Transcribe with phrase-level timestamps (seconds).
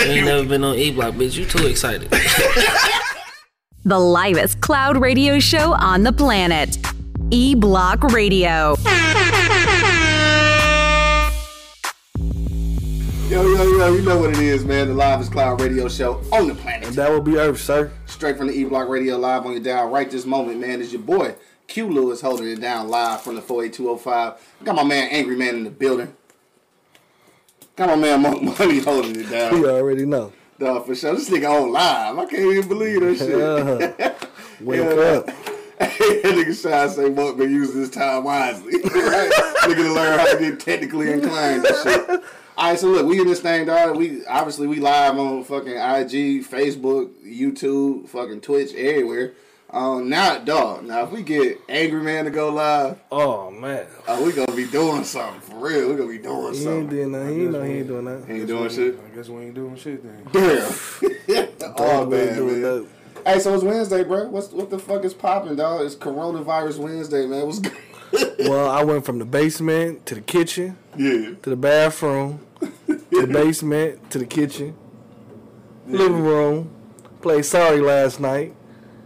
[0.00, 1.36] ain't never been on E Block, bitch.
[1.36, 2.12] You too excited.
[3.82, 6.76] The livest cloud radio show on the planet.
[7.30, 8.76] E Block Radio.
[13.30, 14.88] Yo, yo, yo, you know what it is, man.
[14.88, 16.88] The livest cloud radio show on the planet.
[16.88, 17.90] And that will be Earth, sir.
[18.04, 20.82] Straight from the E Block Radio live on your dial right this moment, man.
[20.82, 21.34] Is your boy
[21.66, 24.56] Q Lewis holding it down live from the 48205.
[24.60, 26.14] I got my man Angry Man in the building.
[27.80, 29.56] Got my man Monk Money holding it down.
[29.56, 30.34] You already know.
[30.58, 31.14] Dog, for sure.
[31.14, 32.18] This nigga on live.
[32.18, 33.40] I can't even believe that shit.
[33.40, 34.26] Uh,
[34.60, 35.24] wake up.
[35.24, 35.34] that
[36.22, 38.74] nigga to say Monk been using his time wisely.
[38.74, 39.30] right?
[39.62, 42.22] nigga to learn how to get technically inclined and shit.
[42.58, 43.96] Alright, so look, we in this thing, dog.
[43.96, 49.32] We obviously we live on fucking IG, Facebook, YouTube, fucking Twitch, everywhere.
[49.72, 50.84] Um, now, dog.
[50.84, 53.86] Now, if we get Angry Man to go live, Oh man.
[54.08, 55.90] oh, we gonna be doing something for real.
[55.90, 56.88] We gonna be doing He ain't something.
[56.88, 57.38] doing nothing.
[57.40, 58.24] He know he ain't doing that.
[58.26, 58.98] He ain't doing shit.
[59.12, 60.26] I guess we ain't doing shit then.
[60.32, 61.74] Damn.
[61.76, 62.62] oh man, doing man.
[62.62, 62.86] that.
[63.26, 64.28] Hey, so it's Wednesday, bro.
[64.28, 65.82] What's what the fuck is popping, dog?
[65.82, 67.46] It's Coronavirus Wednesday, man.
[67.46, 67.76] What's good?
[68.40, 71.34] Well, I went from the basement to the kitchen yeah.
[71.42, 74.74] to the bathroom to the basement to the kitchen,
[75.86, 76.70] living room.
[77.22, 78.54] Played sorry last night.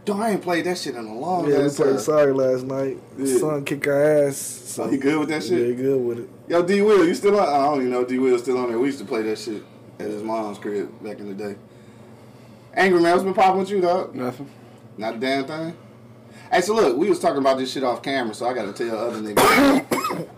[0.04, 1.98] Dog, I ain't played that shit in a long Yeah, we played time.
[1.98, 2.98] sorry last night.
[3.16, 3.38] Yeah.
[3.38, 4.36] Son kick our ass.
[4.36, 5.68] So So he good with that shit?
[5.68, 6.30] Yeah, good with it.
[6.46, 7.48] Yo, D Will, you still on?
[7.48, 8.78] I don't even know D Will's still on there.
[8.78, 9.62] We used to play that shit
[9.98, 11.56] at his mom's crib back in the day.
[12.74, 14.14] Angry man, what's been popping with you, dog?
[14.14, 14.50] Nothing.
[14.98, 15.76] Not a damn thing.
[16.52, 18.98] Hey, so look, we was talking about this shit off camera, so I gotta tell
[18.98, 20.28] other niggas.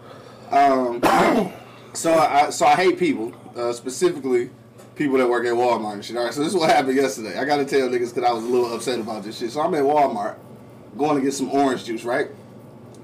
[0.53, 1.53] um,
[1.93, 4.51] so I so I hate people, uh, specifically
[4.97, 6.17] people that work at Walmart and shit.
[6.17, 7.39] All right, so this is what happened yesterday.
[7.39, 9.53] I gotta tell niggas because I was a little upset about this shit.
[9.53, 10.37] So I'm at Walmart,
[10.97, 12.29] going to get some orange juice, right?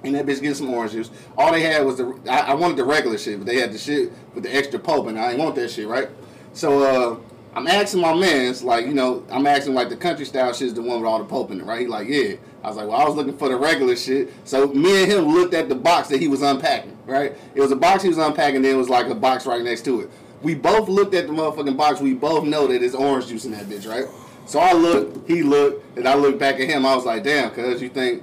[0.02, 1.10] And that bitch getting some orange juice.
[1.36, 3.78] All they had was the I, I wanted the regular shit, but they had the
[3.78, 6.08] shit with the extra pulp, and I didn't want that shit, right?
[6.54, 7.16] So uh,
[7.54, 10.74] I'm asking my man's like, you know, I'm asking like the country style shit is
[10.74, 11.82] the one with all the pulp in it, right?
[11.82, 12.34] He like, yeah.
[12.64, 14.32] I was like, well, I was looking for the regular shit.
[14.44, 17.36] So me and him looked at the box that he was unpacking, right?
[17.54, 19.84] It was a box he was unpacking, then it was like a box right next
[19.86, 20.10] to it.
[20.42, 22.00] We both looked at the motherfucking box.
[22.00, 24.06] We both know that it's orange juice in that bitch, right?
[24.46, 26.84] So I looked, he looked, and I looked back at him.
[26.84, 28.22] I was like, damn, cuz you think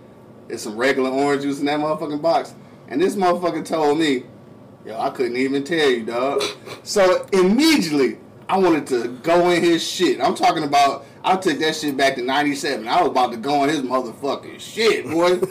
[0.49, 2.53] it's some regular orange juice in that motherfucking box?
[2.89, 4.23] And this motherfucker told me,
[4.85, 6.43] yo, I couldn't even tell you, dog.
[6.83, 8.17] So immediately,
[8.49, 10.19] I wanted to go in his shit.
[10.19, 12.87] I'm talking about, I took that shit back to 97.
[12.87, 15.37] I was about to go in his motherfucking shit, boy.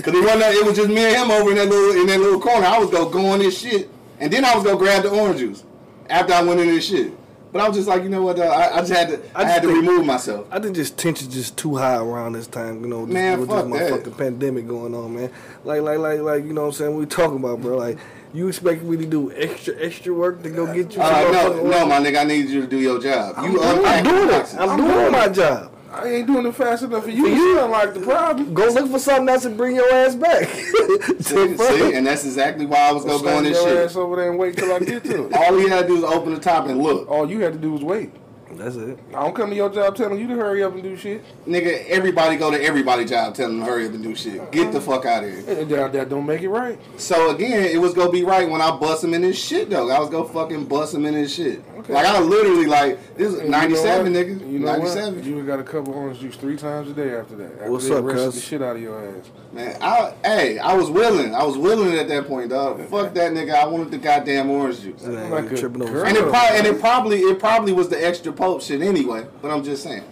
[0.00, 2.20] Cause it wasn't, it was just me and him over in that little, in that
[2.20, 2.66] little corner.
[2.66, 3.90] I was gonna go in his shit.
[4.18, 5.64] And then I was gonna grab the orange juice
[6.10, 7.12] after I went in this shit.
[7.52, 8.38] But I was just like, you know what?
[8.38, 10.46] I, I just had to, I, I had to remove myself.
[10.52, 13.48] I think just tension's just too high around this time, you know, just Man, with
[13.48, 15.32] fuck this motherfucking pandemic going on, man.
[15.64, 16.96] Like, like, like, like, you know what I'm saying?
[16.96, 17.76] We talking about, bro.
[17.76, 17.98] Like,
[18.32, 21.02] you expect me to do extra, extra work to go get you?
[21.02, 23.34] Uh, some no, no, my nigga, I need you to do your job.
[23.38, 24.30] You I'm unpack doing it.
[24.30, 24.58] boxes.
[24.58, 25.72] I'm doing my job.
[25.92, 27.26] I ain't doing it fast enough for you.
[27.26, 28.54] You sound like the problem.
[28.54, 30.48] Go look for something else and bring your ass back.
[31.20, 33.84] See, see, and that's exactly why I was gonna go in this your shit.
[33.86, 35.32] ass over there and wait till I get to it.
[35.36, 37.08] All you had to do was open the top and look.
[37.08, 38.12] All you had to do was wait.
[38.60, 38.98] That's it.
[39.14, 41.24] I don't come to your job telling you to hurry up and do shit.
[41.46, 44.50] Nigga, everybody go to everybody job telling them to hurry up and do shit.
[44.52, 45.64] Get the fuck out of here.
[45.64, 46.78] That, that don't make it right.
[47.00, 49.88] So again, it was gonna be right when I bust him in his shit though.
[49.90, 51.62] I was gonna fucking bust him in his shit.
[51.78, 51.94] Okay.
[51.94, 54.26] Like I literally like this is And you know ninety seven what?
[54.26, 54.52] nigga.
[54.52, 54.92] You know ninety what?
[54.92, 55.24] seven.
[55.24, 57.52] You got a couple orange juice three times a day after that.
[57.60, 58.34] After What's they up, arrested cuz?
[58.34, 59.30] the shit out of your ass.
[59.52, 61.34] Man, I hey, I was willing.
[61.34, 62.80] I was willing at that point, dog.
[62.88, 63.54] Fuck that nigga.
[63.54, 65.02] I wanted the goddamn orange juice.
[65.02, 66.04] Man, Like a girl.
[66.06, 69.26] And it probably and it probably it probably was the extra shit anyway.
[69.40, 70.02] But I'm just saying.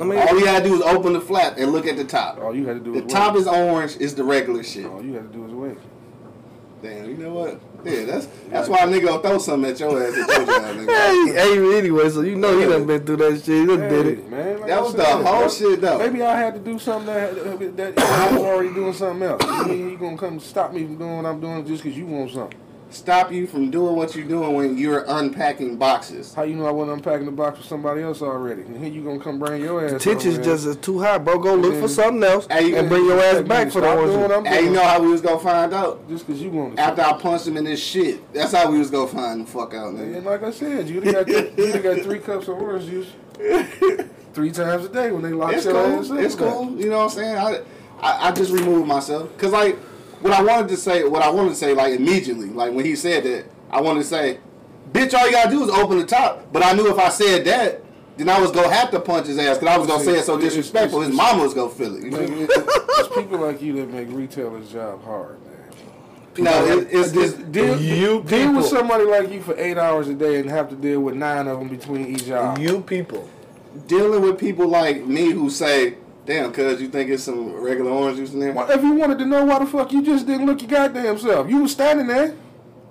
[0.00, 2.38] I mean, All you gotta do is open the flap and look at the top.
[2.38, 3.40] All you had to do The top wait.
[3.40, 4.86] is orange, is the regular shit.
[4.86, 5.78] All you had to do was wait.
[6.80, 7.60] Damn, you know what?
[7.84, 10.76] Yeah, that's that's why a nigga will throw something at your ass at your job,
[10.76, 11.32] nigga.
[11.34, 13.46] hey, hey, anyway, so you know he done been through that shit.
[13.62, 14.30] He done did Hey, it.
[14.30, 14.60] man.
[14.60, 15.98] like That was the whole shit though.
[15.98, 19.42] Maybe I had to do something that, that I was already doing something else.
[19.44, 22.06] You mean you gonna come stop me from doing what I'm doing just because you
[22.06, 22.56] want something?
[22.90, 26.32] Stop you from doing what you're doing when you're unpacking boxes.
[26.32, 28.62] How you know I wasn't unpacking the box for somebody else already?
[28.62, 30.02] And here you gonna come bring your ass.
[30.02, 31.38] Tension's over just is too high, bro.
[31.38, 33.98] Go look for something else Hey, you- and bring your ass back for the stop
[33.98, 34.30] doing orange.
[34.30, 36.08] what I'm And you know how we was gonna find out?
[36.08, 36.78] just because you want it.
[36.78, 38.32] After I punched him in his shit.
[38.32, 40.16] That's how we was gonna find the fuck out, nigga.
[40.16, 43.08] And like I said, you got th- you got three cups of orange juice
[44.32, 46.00] three times a day when they lock It's your cool.
[46.00, 46.10] ass.
[46.10, 46.70] It's cool.
[46.78, 47.36] You know what I'm saying?
[47.36, 47.60] I,
[48.00, 49.76] I I just removed myself because like
[50.20, 52.96] what I wanted to say, what I wanted to say, like immediately, like when he
[52.96, 54.38] said that, I wanted to say,
[54.92, 57.44] "Bitch, all you gotta do is open the top." But I knew if I said
[57.46, 57.82] that,
[58.16, 60.24] then I was gonna have to punch his ass because I was gonna say it
[60.24, 61.00] so It's- it's- disrespectful.
[61.00, 62.02] His it's- mama was gonna feel it.
[62.04, 62.18] You know?
[62.18, 66.44] Man, It's people like you that make retailers' job hard, man.
[66.44, 68.54] No, it, it's, it's Deal, You deal people.
[68.56, 71.46] with somebody like you for eight hours a day and have to deal with nine
[71.48, 72.58] of them between each job.
[72.58, 73.28] You people.
[73.86, 75.94] dealing with people like me who say,
[76.28, 79.18] "Damn, cuz you think it's some regular orange juice in there?" Well, if you wanted
[79.20, 82.06] to know why the fuck you just didn't look your goddamn self, you was standing
[82.06, 82.34] there.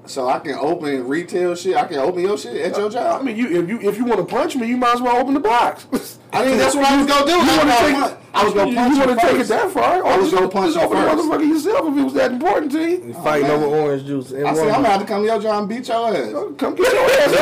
[0.07, 1.75] So I can open retail shit.
[1.75, 3.21] I can open your shit at your job.
[3.21, 5.17] I mean, you if you if you want to punch me, you might as well
[5.17, 5.85] open the box.
[6.33, 7.31] I mean, that's what I was gonna do.
[7.31, 9.47] You I, wanna take- gonna I was gonna punch you you want to take it
[9.47, 10.05] that far?
[10.05, 11.23] I was gonna just- punch just you open the first.
[11.23, 13.03] motherfucker yourself if it was that important to you.
[13.07, 13.63] You fighting man.
[13.63, 14.31] over orange juice.
[14.31, 16.07] And I said, I'm one- gonna have to come to your job and beat your
[16.15, 16.31] ass.
[16.57, 17.33] Come get your ass.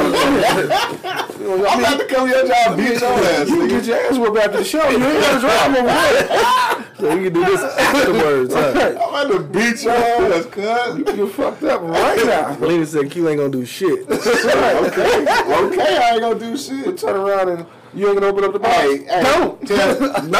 [1.05, 3.49] I I'm mean, about to come to your job and beat your ass.
[3.49, 4.89] you can get your ass whooped after the show.
[4.89, 6.71] You ain't got to drive over there.
[7.05, 8.97] So we can do this afterwards, huh?
[8.99, 11.15] I'm about to beat your ass, cuz.
[11.15, 12.57] You're fucked up right now.
[12.59, 14.07] Lena said Q ain't gonna do shit.
[14.15, 16.97] Okay, okay, I ain't gonna do shit.
[16.97, 18.75] Turn around and you ain't gonna open up the box.
[18.75, 19.67] Hey, hey, Don't.
[19.67, 20.39] Tell, no,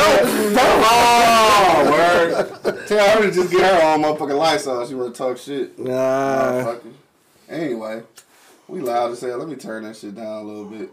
[0.58, 2.88] Oh, word.
[2.88, 4.88] Tell her to just get her own motherfucking Lysol.
[4.88, 5.78] She wanna talk shit.
[5.78, 6.78] Nah.
[7.48, 8.02] Anyway,
[8.68, 9.38] we loud as hell.
[9.38, 10.90] Let me turn that shit down a little bit.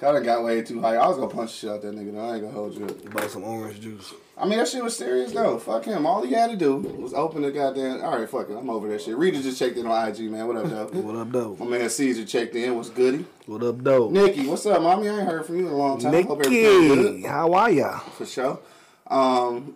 [0.00, 0.94] Kinda got way too high.
[0.94, 2.14] I was gonna punch the shit out that nigga.
[2.14, 2.20] though.
[2.20, 3.10] I ain't gonna hold you up.
[3.12, 4.14] Buy some orange juice.
[4.36, 5.58] I mean, that shit was serious though.
[5.58, 6.06] Fuck him.
[6.06, 8.04] All he had to do was open the goddamn.
[8.04, 8.56] All right, fuck it.
[8.56, 9.16] I'm over that shit.
[9.16, 10.46] Rita just checked in on IG, man.
[10.46, 10.86] What up, though?
[11.02, 11.56] What up, though?
[11.56, 12.76] My man Caesar checked in.
[12.76, 13.26] What's goody?
[13.46, 14.08] What up, though?
[14.08, 15.08] Nikki, what's up, mommy?
[15.08, 16.12] I ain't heard from you in a long time.
[16.12, 17.98] Nikki, how are ya?
[17.98, 18.60] For sure.
[19.08, 19.74] Um,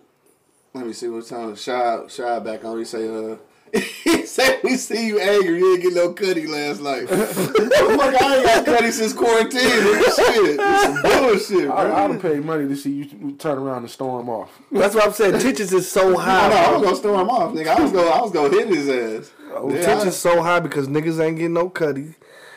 [0.73, 1.55] let me see what's on.
[1.55, 2.77] Shy, shy back on.
[2.77, 3.35] He say, uh,
[3.73, 5.57] he said we see you angry.
[5.59, 7.03] You didn't get no cutty last night.
[7.07, 9.61] Motherfucker, I ain't got cutty since quarantine.
[9.61, 10.15] Nigga.
[10.15, 11.95] Shit, this some bullshit, I, bro.
[11.95, 14.51] I'd have paid money to see you turn around and storm off.
[14.71, 15.39] That's what I'm saying.
[15.39, 16.71] Tensions is so I know, I high.
[16.73, 17.67] was gonna storm off, nigga.
[17.67, 19.31] I was gonna, I was gonna hit his ass.
[19.53, 22.13] Oh, yeah, Tensions so high because niggas ain't getting no cutty.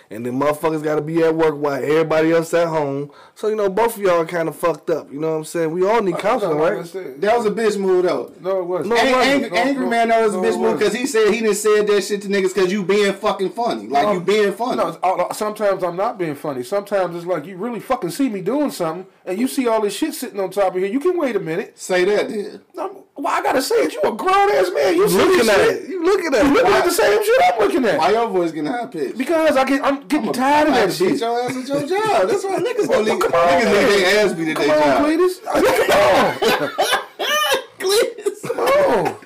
[0.08, 3.10] And then motherfuckers gotta be at work while everybody else at home.
[3.34, 5.12] So, you know, both of y'all kind of fucked up.
[5.12, 5.72] You know what I'm saying?
[5.72, 6.76] We all need counseling, right?
[7.20, 8.32] that was a bitch move though.
[8.40, 8.90] No, it wasn't.
[8.90, 9.32] No, it Ang- wasn't.
[9.34, 11.56] angry, No, angry no, man, that was a bitch move because he said he didn't
[11.56, 14.76] say that shit to niggas because you being fucking funny, like you being funny.
[14.76, 16.62] No, uh, sometimes I'm not being funny.
[16.62, 19.96] Sometimes it's like you really fucking see me doing something, and you see all this
[19.96, 20.86] shit sitting on top of here.
[20.90, 21.78] You can wait a minute.
[21.78, 22.60] Say that then.
[22.78, 23.92] I'm, well, I gotta say it.
[23.94, 24.94] You a grown ass man.
[24.96, 25.84] You Looking at shit.
[25.84, 25.88] it.
[25.88, 26.48] You looking at it.
[26.48, 26.76] You looking it.
[26.76, 27.98] at the same shit I'm looking at.
[27.98, 29.16] Why your voice getting high pitched?
[29.18, 31.86] Because I get, I'm getting tired of that had to beat your ass at your
[31.86, 32.28] job.
[32.28, 33.20] That's why niggas gonna leave.
[33.20, 33.88] Come on, niggas man.
[33.88, 35.04] leave their ass beat at Come their on, job.
[35.06, 35.34] Cletus.
[35.42, 36.96] Come on.
[38.46, 39.16] Come on.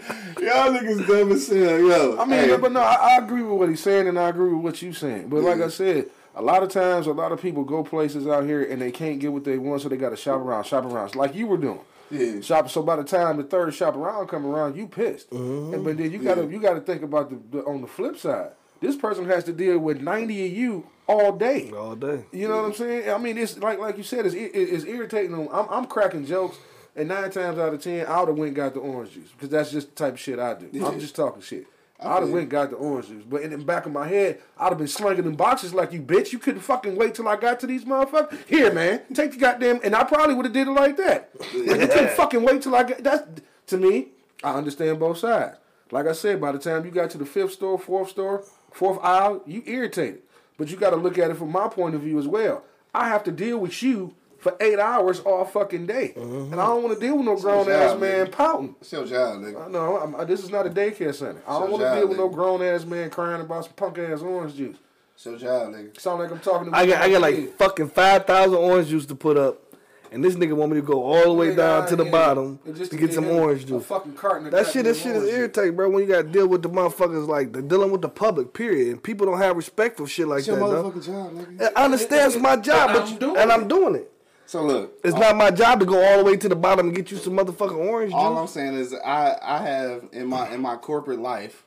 [0.42, 2.16] Y'all niggas dumb as hell, yo.
[2.18, 4.52] I mean, Hey, but no, I, I agree with what he's saying, and I agree
[4.52, 5.28] with what you're saying.
[5.28, 8.44] But like I said, a lot of times, a lot of people go places out
[8.44, 10.84] here and they can't get what they want, so they got to shop around, shop
[10.84, 11.80] around, like you were doing.
[12.10, 12.40] Yeah.
[12.40, 12.68] Shop.
[12.70, 15.30] So by the time the third shop around come around, you pissed.
[15.30, 15.74] Mm-hmm.
[15.74, 18.52] And but then you gotta you gotta think about the, the on the flip side.
[18.80, 21.70] This person has to deal with ninety of you all day.
[21.70, 22.24] All day.
[22.32, 23.10] You know what I'm saying?
[23.10, 25.48] I mean, it's like like you said, it's it, it's irritating them.
[25.52, 26.56] I'm, I'm cracking jokes,
[26.96, 29.30] and nine times out of ten, I would have went and got the orange juice
[29.32, 30.86] because that's just the type of shit I do.
[30.86, 31.66] I'm just talking shit.
[32.02, 34.70] I'd have went and got the oranges, but in the back of my head, I'd
[34.70, 36.32] have been slinging them boxes like you bitch.
[36.32, 38.38] You couldn't fucking wait till I got to these motherfuckers.
[38.46, 41.30] Here, man, take the goddamn, and I probably would have did it like that.
[41.38, 43.02] Like, you couldn't fucking wait till I got.
[43.02, 44.08] That's to me.
[44.42, 45.58] I understand both sides.
[45.90, 48.98] Like I said, by the time you got to the fifth store, fourth store, fourth
[49.02, 50.22] aisle, you irritated.
[50.56, 52.64] But you got to look at it from my point of view as well.
[52.94, 56.52] I have to deal with you for eight hours all fucking day, mm-hmm.
[56.52, 58.32] and I don't want to deal with no grown ass job, man nigga.
[58.32, 58.74] pouting.
[58.80, 59.66] It's your job, nigga.
[59.66, 61.42] I know I'm, I, this is not a daycare center.
[61.46, 63.98] I don't want to job, deal with no grown ass man crying about some punk
[63.98, 64.76] ass orange juice.
[65.14, 66.00] It's your job, nigga.
[66.00, 66.76] Sound like I'm talking to.
[66.76, 67.52] I got I got like kid.
[67.58, 69.62] fucking five thousand orange juice to put up,
[70.10, 72.58] and this nigga want me to go all the way Yeah, down to the bottom
[72.74, 73.84] just to get some him orange A juice.
[73.84, 74.46] fucking carton.
[74.46, 75.90] of That shit, that shit is irritating, bro.
[75.90, 78.88] When you got to deal with the motherfuckers like the dealing with the public, period,
[78.88, 80.66] and people don't have respect for shit like It's your that.
[80.66, 80.90] though.
[80.90, 81.72] motherfucking job, nigga.
[81.76, 84.09] I understand it's my job, but I'm you, doing and I'm doing it.
[84.50, 86.96] So look, It's not my job to go all the way to the bottom and
[86.96, 88.18] get you some motherfucking orange juice.
[88.18, 91.62] all I'm saying is I I have in my in my corporate life,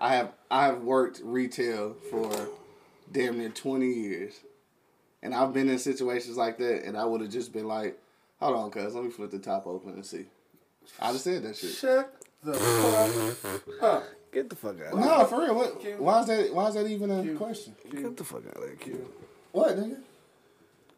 [0.00, 2.48] I have I have worked retail for
[3.12, 4.40] damn near 20 years,
[5.22, 7.96] and I've been in situations like that, and I would have just been like,
[8.40, 10.26] hold on, cuz let me flip the top open and see.
[10.98, 11.70] I just said that shit.
[11.70, 14.04] Shut the fuck up.
[14.32, 14.94] Get the fuck out.
[14.94, 15.54] of No, for real.
[15.54, 16.52] What, why is that?
[16.52, 17.76] Why is that even a question?
[17.92, 18.02] here.
[18.02, 19.06] Get the fuck out of here, kid.
[19.52, 19.98] What, nigga?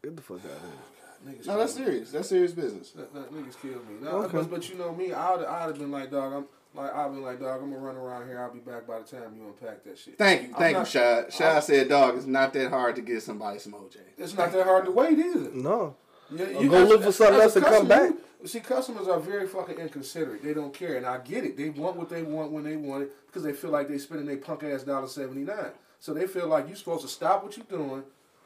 [0.02, 0.93] Get the fuck out of here.
[1.26, 2.10] Niggas No, that's serious.
[2.10, 2.90] That's serious business.
[2.90, 3.96] That, that niggas killed me.
[4.02, 4.38] No, Okay.
[4.38, 7.22] but, but you know me, I'd I'd have been like, dog, I'm like I've been
[7.22, 8.40] like, dog, I'm gonna run around here.
[8.40, 10.18] I'll be back by the time you unpack that shit.
[10.18, 11.32] Thank you, I'm thank you, not- Shad.
[11.32, 14.52] Shad I'm- said, "Dog, it's not that hard to get somebody some OJ." It's not
[14.52, 15.50] that hard to wait either.
[15.54, 15.96] No.
[16.30, 18.10] Yeah, you go look for something else as a and come back.
[18.10, 20.42] you- See, customers are very fucking inconsiderate.
[20.42, 21.56] They don't care, and I get it.
[21.56, 24.26] They want what they want when they want it because they feel like they're spending
[24.26, 25.70] their punk ass dollar seventy nine.
[25.98, 28.02] So they feel like you're supposed to stop what you're doing,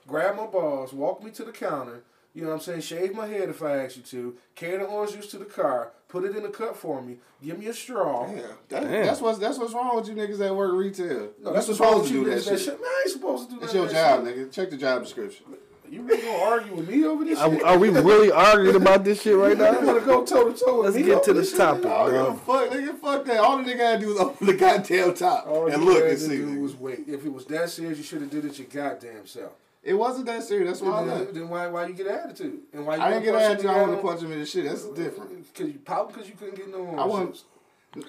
[0.07, 2.03] grab my balls, walk me to the counter,
[2.35, 2.81] You know what I'm saying?
[2.83, 4.37] Shave my head if I ask you to.
[4.55, 5.93] Carry the orange juice to the car.
[6.09, 7.17] Put it in a cup for me.
[7.43, 8.31] Give me a straw.
[8.33, 11.31] Yeah, that, that's what's that's what's wrong with you niggas that work retail.
[11.43, 12.81] No, you that's supposed to you do that niggas shit.
[12.81, 13.79] Man, I ain't supposed to do It's that.
[13.79, 14.51] your job, nigga.
[14.53, 15.47] Check the job description.
[15.91, 17.63] You really gonna argue with me over this Are, shit?
[17.63, 19.81] are we really arguing about this shit right You now?
[19.87, 22.27] wanna go toe to toe with Let's me get to the this shit, topic, nigga?
[22.27, 22.59] Oh, bro.
[22.69, 23.39] fuck, nigga, fuck that.
[23.39, 26.03] All the nigga had to do was open the goddamn top All and you look
[26.03, 26.37] had and to see.
[26.37, 27.05] do was wait.
[27.09, 29.53] If it was that serious, you should have did it your goddamn self.
[29.89, 30.69] It wasn't that serious.
[30.69, 32.61] That's why I Then, why why you get an attitude?
[32.75, 33.71] And why you I didn't get punch attitude.
[33.71, 34.65] I wanted to punch him in the shit.
[34.67, 35.55] That's different.
[35.55, 37.43] Cause you probably because you couldn't get no I wasn't.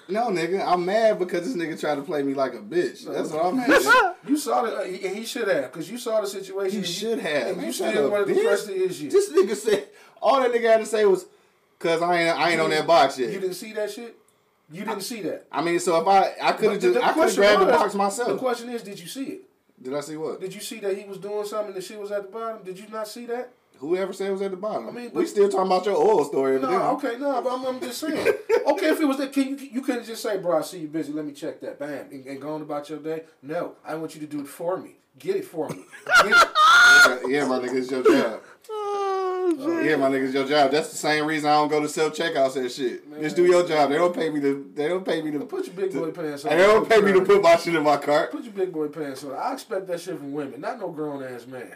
[0.08, 3.10] No, nigga, I'm mad because this nigga tried to play me like a bitch.
[3.10, 4.16] That's what I'm mad at.
[4.28, 6.80] You saw the, uh, and he should have, because you saw the situation.
[6.80, 7.56] He should have.
[7.56, 8.44] And you still up, wanted to bitch.
[8.44, 9.08] press the issue.
[9.10, 9.88] This nigga said
[10.20, 11.24] all that nigga had to say was,
[11.78, 14.16] "Cause I ain't, I ain't on that box yet." You didn't see that shit.
[14.70, 15.46] You didn't see that.
[15.50, 17.94] I mean, so if I, I could have just, I could have grabbed the box
[17.94, 18.28] myself.
[18.28, 19.49] The question is, did you see it?
[19.82, 20.40] Did I see what?
[20.40, 22.62] Did you see that he was doing something and she was at the bottom?
[22.62, 23.52] Did you not see that?
[23.78, 24.88] Whoever said was at the bottom.
[24.88, 26.60] I mean, we still talking about your oil story.
[26.60, 27.08] No, evidently.
[27.10, 28.18] okay, no, but I'm, I'm just saying.
[28.66, 30.88] okay, if it was that, can you, you couldn't just say, bro, I see you
[30.88, 33.22] busy, let me check that, bam, and, and go on about your day.
[33.40, 34.96] No, I want you to do it for me.
[35.18, 35.84] Get it for me.
[37.02, 37.30] It.
[37.30, 38.42] Yeah, my nigga, it's your job.
[39.58, 40.70] Oh, yeah, my nigga, it's your job.
[40.70, 43.02] That's the same reason I don't go to self checkouts and shit.
[43.20, 43.90] Just do your job.
[43.90, 44.70] They don't pay me to.
[44.74, 45.40] They don't pay me to.
[45.40, 46.52] Put your big boy pants on.
[46.52, 48.30] And they don't pay me to put my shit in my cart.
[48.30, 49.32] Put your big boy pants on.
[49.34, 51.72] I expect that shit from women, not no grown ass man.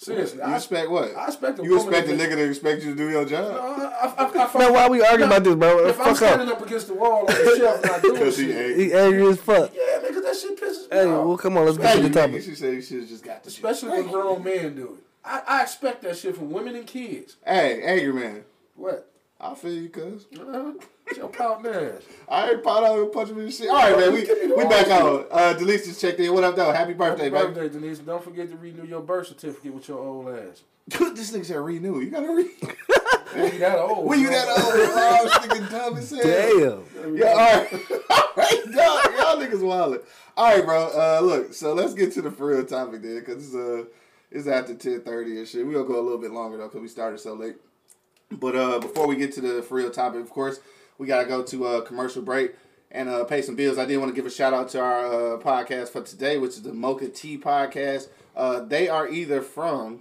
[0.00, 1.16] Seriously, You I expect what?
[1.16, 3.28] I expect a You woman expect a nigga to expect you to do your No,
[3.28, 3.50] job?
[3.60, 5.88] I, I, I, I, Man, why we arguing about this, bro?
[5.88, 6.60] If I'm Fuck standing up.
[6.60, 8.78] up against the wall on the shelf not doing Because he shit, ain't.
[8.78, 9.72] He angry as fuck.
[9.74, 11.26] yeah, nigga, that shit pisses me Hey, off.
[11.26, 12.42] well, come on, let's get to the topic.
[12.44, 13.58] she said you should have just got the shit.
[13.64, 15.04] Especially when grown men do it.
[15.24, 17.36] I, I expect that shit from women and kids.
[17.44, 18.44] Hey, angry man.
[18.74, 19.10] What?
[19.40, 20.26] I feel you, cuz.
[20.36, 20.72] Uh,
[21.16, 22.02] your pout ass.
[22.28, 23.68] I ain't pot out and punch him in the shit.
[23.68, 24.12] All right, man.
[24.12, 25.38] We, Give me the we back orange on.
[25.38, 26.34] Uh, Delise just checked in.
[26.34, 26.72] What up, though?
[26.72, 27.40] Happy birthday, man.
[27.40, 27.68] Happy baby.
[27.68, 27.98] birthday, Denise.
[28.00, 30.62] Don't forget to renew your birth certificate with your old ass.
[30.88, 32.00] this nigga said renew.
[32.00, 32.50] You gotta read.
[33.34, 34.06] When you that old.
[34.06, 34.58] when you that old?
[34.58, 36.82] Oh, this nigga dumb as hell.
[36.94, 37.16] Damn.
[37.16, 37.72] Yeah, all right.
[38.08, 39.04] all right, dog.
[39.18, 40.02] Y'all niggas wildin'.
[40.34, 40.86] All right, bro.
[40.86, 43.84] Uh, look, so let's get to the for real topic then, because it's, uh,
[44.30, 45.64] it's after 10.30 and shit.
[45.64, 47.56] To go a little bit longer, though, because we started so late.
[48.30, 50.60] But uh, before we get to the for real topic, of course,
[50.98, 52.54] we got to go to a commercial break
[52.90, 53.78] and uh, pay some bills.
[53.78, 56.52] I did want to give a shout out to our uh, podcast for today, which
[56.52, 58.08] is the Mocha Tea Podcast.
[58.36, 60.00] Uh, they are either from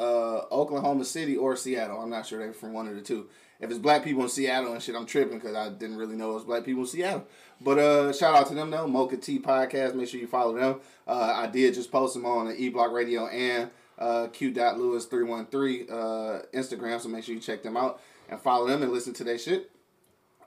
[0.00, 2.00] uh, Oklahoma City or Seattle.
[2.00, 3.28] I'm not sure they're from one of the two.
[3.60, 6.32] If it's black people in Seattle and shit, I'm tripping because I didn't really know
[6.32, 7.26] it was black people in Seattle.
[7.62, 9.94] But uh, shout out to them though, Mocha Tea Podcast.
[9.94, 10.80] Make sure you follow them.
[11.06, 16.42] Uh, I did just post them on the E Block Radio and uh, Q.Lewis313 uh,
[16.54, 19.38] Instagram, so make sure you check them out and follow them and listen to their
[19.38, 19.70] shit.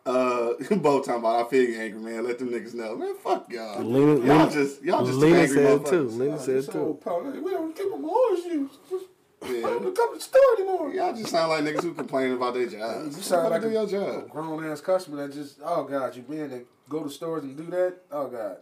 [0.06, 2.26] Uh, both talking about I feel you angry man.
[2.26, 3.16] Let them niggas know, man.
[3.16, 3.82] Fuck y'all.
[3.84, 6.08] Lena- y'all Lena- just y'all just Lena angry said too.
[6.10, 6.80] Lena said This too.
[7.06, 7.44] old.
[7.44, 8.78] We don't give them orange juice.
[9.44, 10.92] I don't come to the store anymore.
[10.94, 13.18] Y'all just sound like niggas who complain about their jobs.
[13.18, 14.30] You sound like do a your job.
[14.30, 17.66] grown ass customer that just, oh God, you being that go to stores and do
[17.68, 17.98] that?
[18.12, 18.58] Oh God.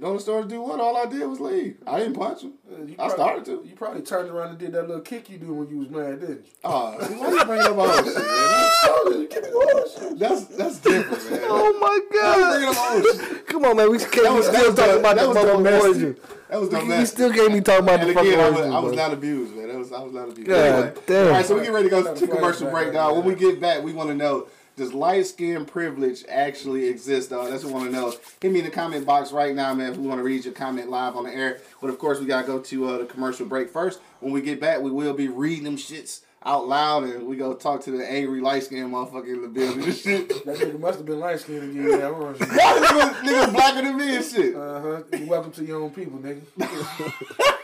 [0.00, 0.78] Go to stores, store to do what?
[0.78, 1.78] All I did was leave.
[1.84, 2.52] I didn't punch him.
[2.70, 3.64] Uh, I probably- started to.
[3.68, 6.20] You probably turned around and did that little kick you do when you was mad,
[6.20, 6.52] didn't you?
[6.62, 8.70] Oh, why you bringing up all this shit, man?
[8.92, 10.14] Oh, give me the.
[10.16, 11.40] That's that's different, man.
[11.44, 12.76] Oh my Why you bringing god.
[12.76, 13.46] up all this shit?
[13.48, 13.90] Come on, man.
[13.90, 15.56] We can't That we was- that still was talking the- about that the was fucking
[15.64, 16.02] domestic.
[16.02, 16.18] orange.
[16.50, 16.98] That was We, domestic.
[16.98, 18.66] we still can't be talking about And the fucking again, I was, juice.
[18.74, 19.02] I was bro.
[19.06, 19.68] not abused, man.
[19.68, 20.48] That was I was not abused.
[20.48, 21.26] God Anyway, damn.
[21.26, 22.92] All right, so we get ready to go Got a to commercial flashback break, right
[22.94, 23.14] dog.
[23.14, 23.20] now.
[23.20, 24.46] When we get back, we want to know
[24.80, 27.50] does light skin privilege actually exist, dog?
[27.50, 28.14] That's what we want to know.
[28.40, 29.92] Hit me in the comment box right now, man.
[29.92, 32.24] If we want to read your comment live on the air, but of course we
[32.24, 34.00] gotta go to uh, the commercial break first.
[34.20, 37.52] When we get back, we will be reading them shits out loud, and we go
[37.52, 40.28] talk to the angry light skinned motherfucker in the building and shit.
[40.46, 42.48] That nigga must have been light skinned and gave you that orange juice.
[42.48, 44.56] Y'all niggas, niggas blacker than me and shit.
[44.56, 45.02] Uh huh.
[45.26, 47.56] Welcome to your own people, nigga.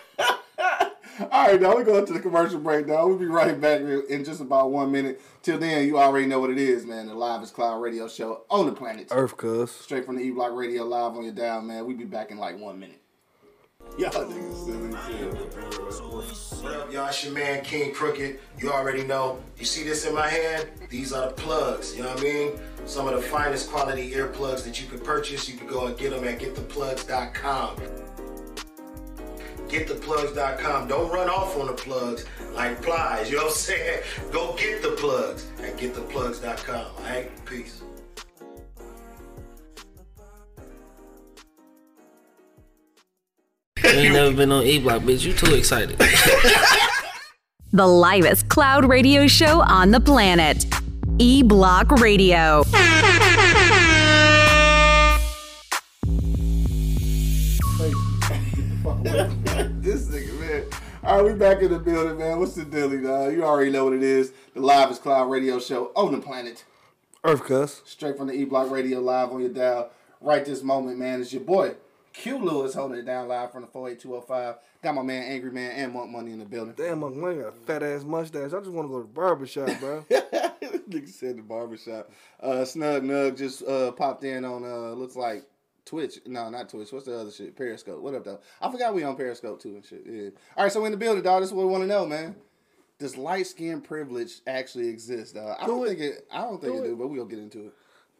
[1.36, 3.08] All right, now we're going to the commercial break, dog.
[3.08, 5.20] We'll be right back in just about one minute.
[5.42, 7.08] Till then, you already know what it is, man.
[7.08, 9.08] The Live is Cloud radio show on the planet.
[9.10, 9.70] Earth, cuz.
[9.70, 11.84] Straight from the E Block Radio live on your dial, man.
[11.84, 13.02] We'll be back in like one minute.
[13.98, 16.62] Y'all niggas silly as hell.
[16.62, 17.08] What up, y'all?
[17.08, 18.40] It's your man King Crooked.
[18.58, 19.38] You already know.
[19.58, 20.70] You see this in my hand?
[20.88, 21.94] These are the plugs.
[21.94, 22.52] You know what I mean?
[22.86, 25.46] Some of the finest quality earplugs that you can purchase.
[25.50, 27.76] You can go and get them at gettheplugs.com.
[29.68, 30.88] Gettheplugs.com.
[30.88, 33.30] Don't run off on the plugs like flies.
[33.30, 34.02] You know what I'm saying?
[34.32, 36.86] Go get the plugs at gettheplugs.com.
[36.96, 37.30] All right?
[37.44, 37.82] Peace.
[43.82, 45.24] You ain't never been on E Block, bitch.
[45.24, 46.00] You too excited.
[47.72, 50.64] The livest cloud radio show on the planet.
[51.18, 52.62] E Block Radio.
[61.06, 62.40] All right, we back in the building, man.
[62.40, 63.32] What's the dealie, dog?
[63.32, 64.32] You already know what it is.
[64.54, 66.64] The Live is Cloud radio show on the planet.
[67.22, 67.80] Earth cuss.
[67.84, 69.90] Straight from the E Block Radio live on your dial.
[70.20, 71.20] Right this moment, man.
[71.20, 71.76] It's your boy,
[72.12, 74.56] Q Lewis, holding it down live from the 48205.
[74.82, 76.74] Got my man, Angry Man, and Monk Money in the building.
[76.76, 78.52] Damn, my man got a fat ass mustache.
[78.52, 80.04] I just want to go to the barber shop, bro.
[80.10, 82.10] Nigga said the barbershop.
[82.40, 85.44] Uh, Snug Nug just uh, popped in on, uh, looks like
[85.86, 86.18] Twitch.
[86.26, 86.92] No, not Twitch.
[86.92, 87.56] What's the other shit?
[87.56, 88.00] Periscope.
[88.02, 88.40] What up, though?
[88.60, 90.02] I forgot we on Periscope, too, and shit.
[90.04, 90.28] Yeah.
[90.56, 91.40] All right, so we in the building, dog.
[91.42, 92.36] This is what we want to know, man.
[92.98, 95.56] Does light skin privilege actually exist, dog?
[95.60, 95.88] I Do don't it.
[95.88, 96.26] think it.
[96.30, 96.88] I don't think Do it, it.
[96.88, 97.72] do, but we'll get into it.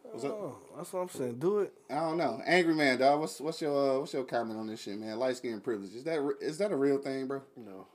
[0.03, 0.31] What's up?
[0.33, 1.39] oh, that's what I'm saying.
[1.41, 1.73] Do it.
[1.91, 2.41] I don't know.
[2.47, 3.21] Angry man, dog.
[3.21, 5.19] What's what's your uh, what's your comment on this shit, man?
[5.19, 7.43] Light skin privilege is that re- is that a real thing, bro?
[7.57, 7.87] No,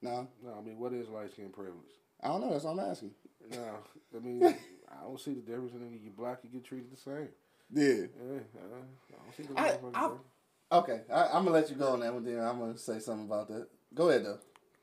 [0.00, 0.54] No, no.
[0.56, 1.90] I mean, what is light skin privilege?
[2.22, 2.50] I don't know.
[2.52, 3.10] That's what I'm asking.
[3.50, 3.64] No,
[4.14, 4.44] I mean,
[4.90, 5.72] I don't see the difference.
[5.72, 7.28] in you black, you get treated the same.
[7.72, 7.84] Yeah.
[7.84, 10.10] Yeah, I don't see I- I-
[10.70, 12.24] Okay, I, I'm gonna let you go on that one.
[12.24, 13.68] Then I'm gonna say something about that.
[13.94, 14.38] Go ahead though.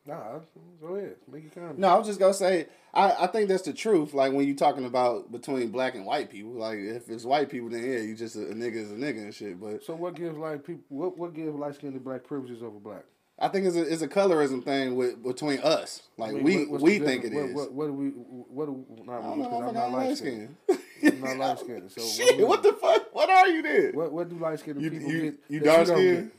[0.07, 0.39] Nah,
[0.81, 1.77] go ahead, make your comment.
[1.77, 4.13] No, I was just gonna say I, I think that's the truth.
[4.13, 7.69] Like when you're talking about between black and white people, like if it's white people,
[7.69, 9.59] then yeah, you just a, a nigga is a nigga and shit.
[9.59, 10.83] But So what gives like people?
[10.89, 13.03] What what gives light skinned black privileges over black?
[13.37, 16.01] I think it's a it's a colorism thing with between us.
[16.17, 17.53] Like I mean, we what- we think it difference?
[17.55, 18.07] What, what, what do we?
[18.09, 19.49] What do not I don't me, know.
[19.49, 20.55] because I'm I'm not not light light skinned.
[21.07, 21.25] skinned.
[21.25, 21.91] I'm not light skinned.
[21.91, 23.13] So Shit, what the fuck?
[23.13, 23.91] What are you then?
[23.93, 25.39] What what do light skinned people you get?
[25.49, 26.31] you that dark don't skinned?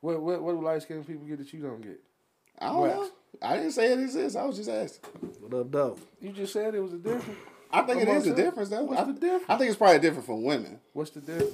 [0.00, 2.00] What what what do light skinned people get that you don't get?
[2.58, 2.98] I don't Blacks.
[2.98, 3.08] know.
[3.48, 4.36] I didn't say it exists.
[4.36, 5.10] I was just asking.
[5.40, 5.96] What up, though?
[6.20, 7.38] You just said it was a difference.
[7.72, 8.82] I think it Amongst is a difference though.
[8.84, 9.44] What's I, the difference?
[9.48, 10.78] I think it's probably different for women.
[10.92, 11.52] What's the difference?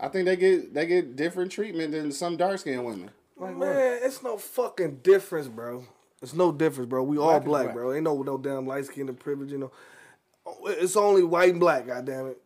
[0.00, 3.10] I think they get they get different treatment than some dark skinned women.
[3.36, 5.84] Like Man, it's no fucking difference, bro.
[6.22, 7.02] It's no difference, bro.
[7.04, 7.74] We all Black is black, black.
[7.76, 7.92] bro.
[7.92, 9.70] Ain't no no damn light skin and privilege, you know.
[10.66, 12.40] It's only white and black, goddamn it,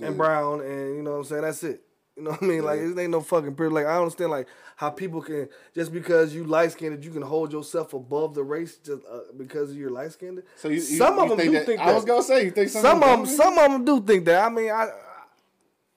[0.00, 1.42] and brown, and you know what I'm saying.
[1.42, 1.82] That's it.
[2.16, 2.64] You know what I mean?
[2.64, 3.82] Like it ain't no fucking privilege.
[3.82, 4.46] Like I don't understand like
[4.76, 8.76] how people can just because you light skinned, you can hold yourself above the race
[8.76, 10.42] just uh, because you're light skinned.
[10.56, 11.94] So you, you some you of them think do that, think I that.
[11.94, 13.30] was gonna say you think some, some of them, do?
[13.30, 14.44] some of them do think that.
[14.44, 14.90] I mean, I,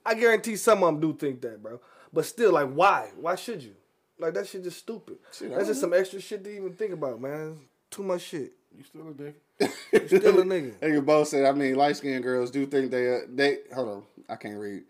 [0.06, 1.80] I guarantee some of them do think that, bro.
[2.12, 3.12] But still, like, why?
[3.20, 3.76] Why should you?
[4.18, 5.18] Like that shit just stupid.
[5.32, 7.60] Shit, That's just don't some extra shit to even think about, man.
[7.92, 8.54] Too much shit.
[8.78, 9.34] You still a nigga.
[9.94, 10.74] You still a nigga.
[10.80, 11.46] Nigga both said.
[11.46, 13.60] I mean, light skinned girls do think they uh, they.
[13.74, 14.84] Hold on, I can't read.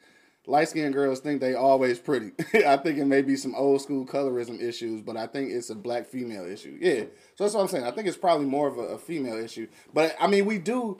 [0.46, 2.32] Light skinned girls think they always pretty.
[2.66, 5.76] I think it may be some old school colorism issues, but I think it's a
[5.76, 6.78] black female issue.
[6.80, 7.02] Yeah,
[7.36, 7.84] so that's what I'm saying.
[7.84, 9.68] I think it's probably more of a, a female issue.
[9.94, 11.00] But I mean, we do.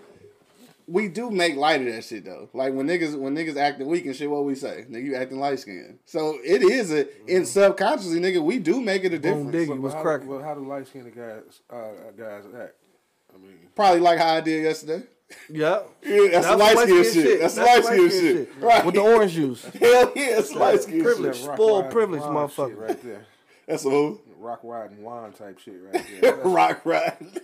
[0.90, 2.48] We do make light of that shit though.
[2.54, 4.86] Like when niggas when niggas acting weak and shit, what we say?
[4.90, 6.00] Nigga, you acting light skinned.
[6.06, 9.56] So it is a in subconsciously, nigga, we do make it a Boom, difference.
[9.56, 9.68] diggy.
[9.68, 10.28] But What's how, cracking?
[10.30, 12.76] Well, how do light skinned guys uh, guys act?
[13.38, 15.06] I mean, Probably like how I did yesterday.
[15.50, 15.80] Yeah.
[16.04, 17.14] Yeah, that's, That's light skin shit.
[17.14, 17.40] shit.
[17.42, 18.22] That's, That's light skin shit.
[18.22, 18.50] shit.
[18.62, 18.86] Right.
[18.86, 19.64] With the orange juice.
[19.80, 21.36] Hell yeah, it's light skin privilege.
[21.36, 21.46] shit.
[21.54, 22.78] Spoiled privilege, motherfucker.
[22.80, 23.26] right there.
[23.68, 24.22] That's a who?
[24.40, 26.36] Rock riding wine type shit right there.
[26.46, 27.36] Rock riding.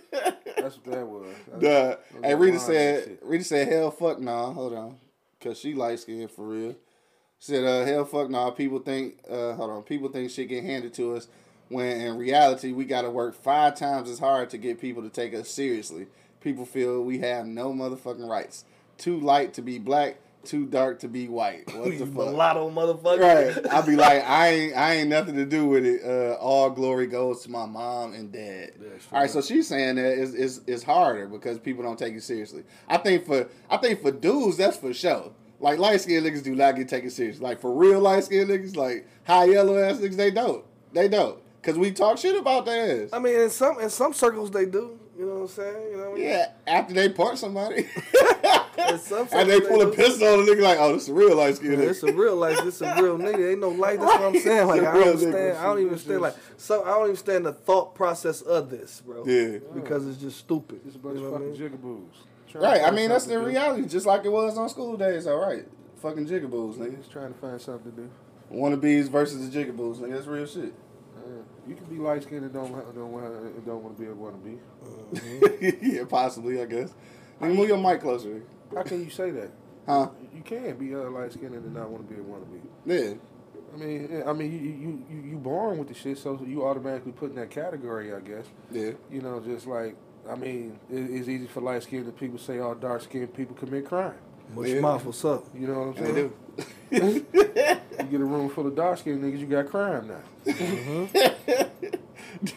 [0.56, 1.26] that's what that was.
[1.50, 1.58] Duh.
[1.60, 3.18] That's- that Hey, was Rita said, shit.
[3.22, 4.52] Rita said, hell fuck nah.
[4.52, 4.96] Hold on.
[5.38, 6.74] Because she light skinned for real.
[7.38, 8.50] Said, uh, hell fuck nah.
[8.52, 9.82] People think, uh, hold on.
[9.82, 11.28] People think shit get handed to us
[11.68, 15.08] when in reality we got to work five times as hard to get people to
[15.08, 16.06] take us seriously.
[16.40, 18.64] People feel we have no motherfucking rights.
[18.98, 21.74] Too light to be black, too dark to be white.
[21.74, 22.08] What the You fuck?
[22.26, 23.54] mulatto motherfucker.
[23.56, 23.66] Right.
[23.72, 26.02] I'll be like, I ain't I ain't nothing to do with it.
[26.04, 28.72] Uh, all glory goes to my mom and dad.
[29.10, 32.22] all right, so she's saying that it's, it's, it's harder because people don't take it
[32.22, 32.62] seriously.
[32.88, 35.32] I think for I think for dudes, that's for sure.
[35.60, 37.40] Like light skinned niggas do not get taken serious.
[37.40, 40.62] Like for real light skinned niggas, like high yellow ass niggas, they don't.
[40.92, 41.38] They don't.
[41.64, 43.10] Cause we talk shit about their ass.
[43.12, 44.98] I mean, in some in some circles they do.
[45.18, 45.90] You know what I'm saying?
[45.92, 46.24] You know what I mean?
[46.28, 47.88] Yeah, after they part somebody.
[48.98, 51.14] Some and they circles pull a pistol on the nigga like, oh, this is a
[51.14, 51.90] real light skinned Yeah, nigga.
[51.90, 52.58] it's a real life.
[52.64, 53.52] It's a real nigga.
[53.52, 54.00] Ain't no light.
[54.00, 54.66] That's what I'm saying.
[54.66, 55.34] Like It's a I don't understand.
[55.34, 55.56] nigga.
[55.56, 56.20] I don't even understand.
[56.20, 59.24] Like so, I don't even understand the thought process of this, bro.
[59.24, 59.58] Yeah.
[59.74, 60.80] Because it's just stupid.
[60.86, 61.70] It's a bunch You know of what I fucking mean?
[62.08, 62.50] jigaboos.
[62.50, 63.58] Trying Right, I mean that's the something do.
[63.58, 65.26] reality, just like it was on School Daze.
[65.26, 65.64] All right,
[66.02, 66.98] fucking jigaboos, nigga.
[66.98, 68.10] Just trying to find something to do.
[68.52, 70.12] Wannabes versus the jigaboos, nigga.
[70.14, 70.74] That's real shit.
[71.16, 71.20] Uh,
[71.68, 74.08] you can be light skinned and don't want- don't want and don't want to be
[74.08, 75.78] a wannabe.
[75.82, 76.94] yeah, possibly, I guess.
[77.40, 78.42] Nigga, move your mic closer.
[78.74, 79.50] How can you say that?
[79.86, 80.08] huh?
[80.34, 82.60] You can be uh, light skinned and not want to be a wannabe.
[82.86, 83.14] Yeah,
[83.74, 87.12] I mean, I mean, you you you you born with the shit, so you automatically
[87.12, 88.46] put in that category, I guess.
[88.70, 88.92] yeah.
[89.10, 89.96] You know, just like
[90.28, 93.86] I mean, it, it's easy for light skinned people say all dark skinned people commit
[93.86, 94.14] crime.
[94.54, 94.80] Much Yeah.
[94.80, 95.44] mouth, what's up?
[95.54, 96.04] You know what I'm
[96.90, 97.26] They saying?
[97.32, 97.80] do.
[98.04, 100.22] You get a room full of dark skinned niggas, you got crime now.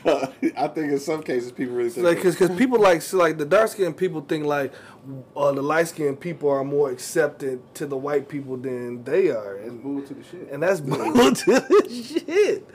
[0.05, 2.05] I think in some cases people really think.
[2.05, 4.73] Like, cause, cause people like, so like the dark skinned people think like,
[5.35, 9.55] uh, the light skinned people are more accepted to the white people than they are,
[9.57, 10.49] That's and, bull to the shit.
[10.51, 10.97] and that's bull
[11.33, 12.67] to the shit.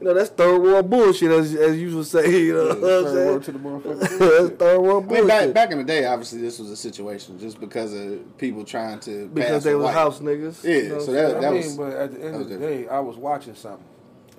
[0.00, 2.30] You know, that's third world bullshit, as as you would say.
[2.44, 3.26] You know what I'm Third saying?
[3.28, 3.98] word to the motherfucker.
[4.48, 5.24] that's third world bullshit.
[5.30, 8.38] I mean, back, back in the day, obviously, this was a situation just because of
[8.38, 9.94] people trying to pass because they were white.
[9.94, 10.62] house niggas.
[10.62, 12.34] Yeah, you know so what I'm that- I that mean, was- but at the end
[12.36, 13.84] of the was day, I was watching something,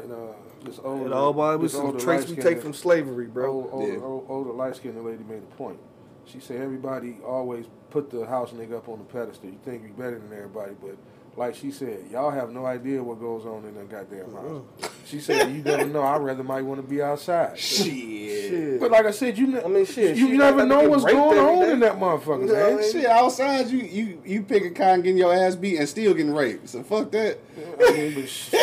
[0.01, 0.15] and uh,
[0.63, 3.51] this older, It all about this some traits we take from slavery, bro.
[3.51, 3.99] Old, older, Yeah.
[3.99, 5.79] old, older light skinned lady made a point.
[6.25, 9.49] She said everybody always put the house nigga up on the pedestal.
[9.49, 10.95] You think you're better than everybody, but
[11.35, 14.88] like she said, y'all have no idea what goes on in that goddamn house.
[15.05, 16.03] She said you never know.
[16.03, 17.57] I'd rather might want to be outside.
[17.57, 17.85] Shit.
[17.85, 18.79] Shit.
[18.79, 21.37] But like I said, you ne- I mean, shit, you she never know what's going
[21.39, 21.71] on day.
[21.73, 22.77] in that motherfucker, You know what I man.
[22.79, 22.91] mean?
[22.91, 26.69] Shit, outside you you you picking cotton, getting your ass beat, and still getting raped.
[26.69, 27.39] So fuck that.
[27.87, 28.53] I mean, but sh-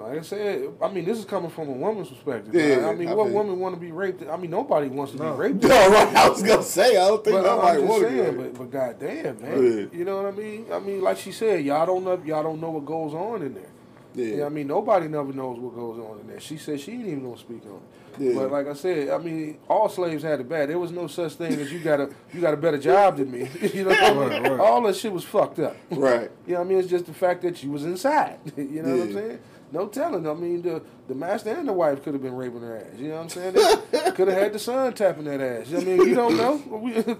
[0.00, 2.54] like I said, I mean, this is coming from a woman's perspective.
[2.54, 2.84] Yeah, man.
[2.84, 4.22] I mean, I what mean- woman want to be raped?
[4.28, 5.62] I mean, nobody wants to be raped.
[5.62, 6.14] No, right.
[6.14, 8.54] I was gonna say I don't think But uh, nobody I'm just to saying, get
[8.54, 9.98] but, but goddamn, man, Yeah.
[9.98, 10.66] you know what I mean?
[10.72, 13.54] I mean, like she said, y'all don't know, y'all don't know what goes on in
[13.54, 13.70] there.
[14.14, 14.24] Yeah.
[14.26, 16.40] You know I mean, nobody never knows what goes on in there.
[16.40, 17.82] She said she ain't even gonna speak on it.
[18.18, 18.34] Yeah.
[18.34, 20.68] But like I said, I mean, all slaves had it bad.
[20.68, 23.30] There was no such thing as you got a you got a better job than
[23.30, 23.48] me.
[23.74, 24.60] you know, what I mean?
[24.60, 25.76] all that shit was fucked up.
[25.90, 26.30] Right.
[26.46, 26.78] You know what I mean?
[26.78, 28.38] It's just the fact that you was inside.
[28.56, 29.38] you know what I'm saying?
[29.72, 30.28] No telling.
[30.28, 32.98] I mean, the the master and the wife could have been raping her ass.
[32.98, 34.14] You know what I'm saying?
[34.14, 35.68] Could have had the son tapping that ass.
[35.68, 37.18] You know what I mean, you don't know.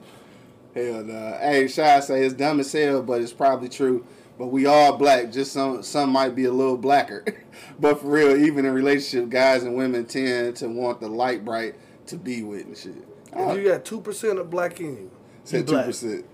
[0.74, 1.38] Hell nah.
[1.38, 4.04] Hey, Shy say it's dumb as hell, but it's probably true.
[4.38, 5.30] But we all black.
[5.30, 7.24] Just some some might be a little blacker.
[7.78, 11.76] but for real, even in relationship, guys and women tend to want the light bright
[12.06, 13.04] to be with and shit.
[13.32, 15.10] If you got two percent of black in you, you
[15.44, 16.24] Said two percent.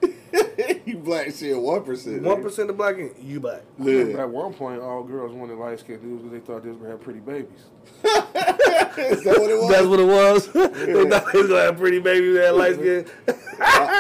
[0.87, 2.23] you black shit one percent.
[2.23, 3.62] One percent of black in you, you black.
[3.79, 4.20] Yeah.
[4.20, 6.90] At one point, all girls wanted light skinned dudes because they thought they was gonna
[6.90, 7.66] have pretty babies.
[8.05, 9.70] Is that what it was?
[9.70, 10.46] That's what it was.
[10.53, 13.07] they thought they was gonna have pretty babies that light skin.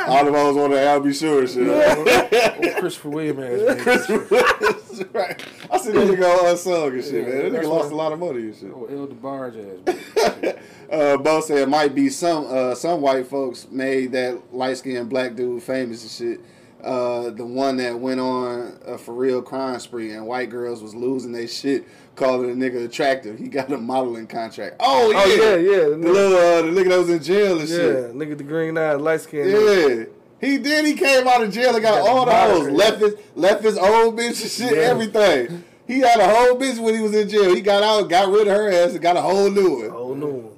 [0.08, 2.76] All the hoes want to I'll be sure and shit.
[2.78, 5.44] Christopher Williams ass right.
[5.70, 7.52] I see that nigga on unsung and shit, Yeah, man.
[7.52, 8.70] That nigga lost a lot of money and shit.
[8.74, 10.54] Oh, El DeBarge ass.
[10.90, 15.08] Uh, Bo said it might be some uh, some white folks made that light skinned
[15.08, 16.40] black dude famous and shit.
[16.82, 20.92] Uh, the one that went on a for real crime spree and white girls was
[20.92, 21.86] losing their shit,
[22.16, 23.38] calling a nigga attractive.
[23.38, 24.76] He got a modeling contract.
[24.80, 27.68] Oh yeah, Oh yeah, yeah, The little uh, the nigga that was in jail and
[27.68, 27.76] yeah.
[27.76, 27.94] shit.
[27.94, 29.48] Yeah, nigga, the green eyes, light skin.
[29.48, 30.04] Yeah.
[30.40, 30.86] He did.
[30.86, 32.68] He came out of jail and got Got all the the hoes.
[32.70, 34.72] Left his left his old bitch and shit.
[34.76, 34.82] Yeah.
[34.82, 35.64] Everything.
[35.86, 37.54] He had a whole bitch when he was in jail.
[37.54, 39.90] He got out, got rid of her ass, and got a whole new one.
[39.92, 40.52] Oh no.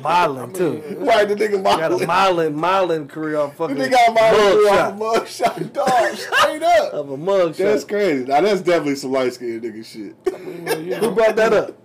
[0.00, 0.82] modeling too.
[0.98, 2.06] Right, the nigga Got a modeling.
[2.06, 3.76] modeling, modeling career off fucking.
[3.76, 6.16] The nigga got modeling mug off a mugshot dog.
[6.16, 6.92] Straight up.
[6.94, 7.88] of a mug That's shot.
[7.90, 8.24] crazy.
[8.24, 10.16] Now that's definitely some light skinned nigga shit.
[10.64, 11.76] Well, you Who brought that up?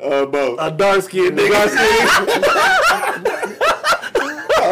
[0.00, 0.56] Uh, Bo.
[0.58, 3.34] A dark skinned nigga.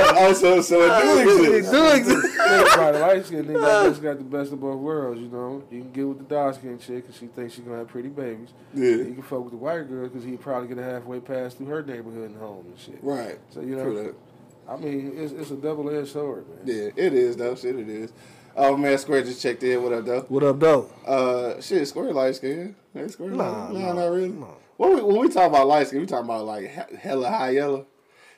[0.17, 1.73] also, so it do It exist.
[1.73, 2.39] do exist.
[2.41, 5.63] everybody light skinned nigga just got the best of both worlds, you know.
[5.71, 8.09] You can get with the dark skinned chick because she thinks she's gonna have pretty
[8.09, 8.51] babies.
[8.75, 8.91] Yeah.
[8.91, 11.67] You can fuck with the white girl because he probably get a halfway pass through
[11.67, 12.99] her neighborhood and home and shit.
[13.03, 13.39] Right.
[13.51, 14.15] So you know.
[14.69, 16.59] I mean, it's, it's a double edged sword, man.
[16.65, 17.55] Yeah, it is though.
[17.55, 18.13] Shit, it is.
[18.57, 19.83] Oh man, Square just checked in.
[19.83, 20.21] What up, though?
[20.23, 20.91] What up, though?
[21.07, 22.75] Uh, shit, Square light skin.
[22.93, 23.73] Hey, Square Nah, light.
[23.75, 24.29] Nah, nah, not really.
[24.31, 24.47] nah.
[24.79, 27.87] When we, when we talk about light skin, we talking about like hella high yellow.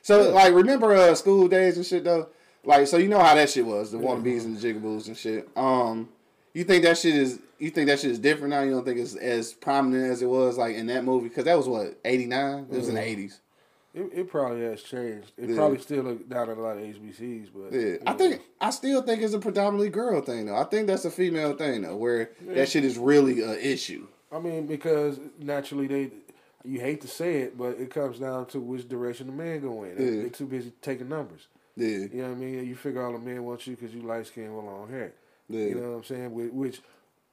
[0.01, 2.29] So like, remember uh, School Daze and shit though.
[2.63, 5.47] Like, so you know how that shit was, the wannabes and the jigaboos and shit.
[5.55, 6.09] Um,
[6.53, 7.39] you think that shit is?
[7.57, 8.61] You think that shit is different now?
[8.61, 11.29] You don't think it's as prominent as it was like in that movie?
[11.29, 12.67] Because that was what eighty nine.
[12.71, 13.39] It was in the eighties.
[13.93, 15.31] It, it probably has changed.
[15.35, 15.55] It Yeah.
[15.55, 18.17] probably still look down at a lot of HBCs, but Yeah, I know.
[18.17, 20.55] think I still think it's a predominantly girl thing though.
[20.55, 24.07] I think that's a female thing though, where that shit is really a issue.
[24.31, 26.11] I mean, because naturally they,
[26.63, 29.83] you hate to say it, but it comes down to which direction the man go
[29.83, 29.95] in.
[29.95, 30.21] They- Yeah.
[30.21, 31.47] They're too busy taking numbers.
[31.75, 32.65] Yeah, You know what I mean?
[32.65, 35.13] You figure all the men want you because you light skin with long hair.
[35.47, 35.65] Yeah.
[35.67, 36.29] You know what I'm saying?
[36.31, 36.81] Whi- Which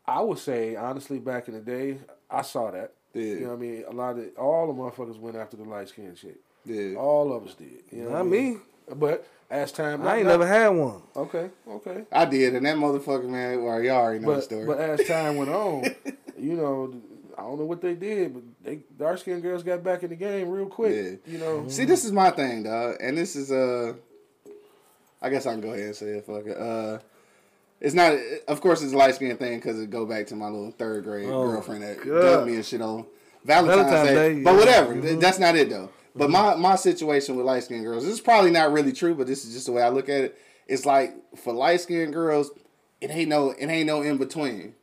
[0.06, 1.98] I would say, honestly, back in the day,
[2.30, 2.92] I saw that.
[3.12, 3.22] Yeah.
[3.24, 3.84] You know what I mean?
[3.88, 6.38] A lot of all the motherfuckers went after the light skin shit.
[6.64, 6.94] yeah.
[6.96, 7.82] All of us did.
[7.90, 8.54] You know what I Not mean?
[8.54, 8.60] me.
[8.94, 11.02] But as time, I ain't not- never had one.
[11.16, 12.04] Okay, okay.
[12.12, 13.64] I did, and that motherfucker man.
[13.64, 14.64] Well, y'all already know the story.
[14.64, 15.84] but as time went on,
[16.38, 16.94] you know,
[17.36, 20.16] I don't know what they did, but they dark skinned girls got back in the
[20.16, 21.20] game real quick.
[21.26, 21.32] Yeah.
[21.32, 23.94] You know, See, this is my thing, dog, and this is uh,
[25.22, 26.26] I guess I can go ahead and say it.
[26.26, 26.56] Fuck it.
[26.58, 26.98] Uh,
[27.80, 28.14] it's not.
[28.48, 31.04] Of course, it's a light skin thing because it go back to my little third
[31.04, 32.20] grade Oh, girlfriend that God.
[32.22, 33.06] dumped me and shit on
[33.44, 34.34] Valentine's, Valentine's Day.
[34.34, 34.58] Day, But yeah.
[34.58, 34.94] whatever.
[34.94, 35.20] Mhm.
[35.20, 35.90] That's not it though.
[36.14, 39.26] But my my situation with light skinned girls, this is probably not really true, but
[39.26, 40.38] this is just the way I look at it.
[40.66, 42.50] It's like for light skinned girls,
[43.00, 44.74] it ain't no it ain't no in between.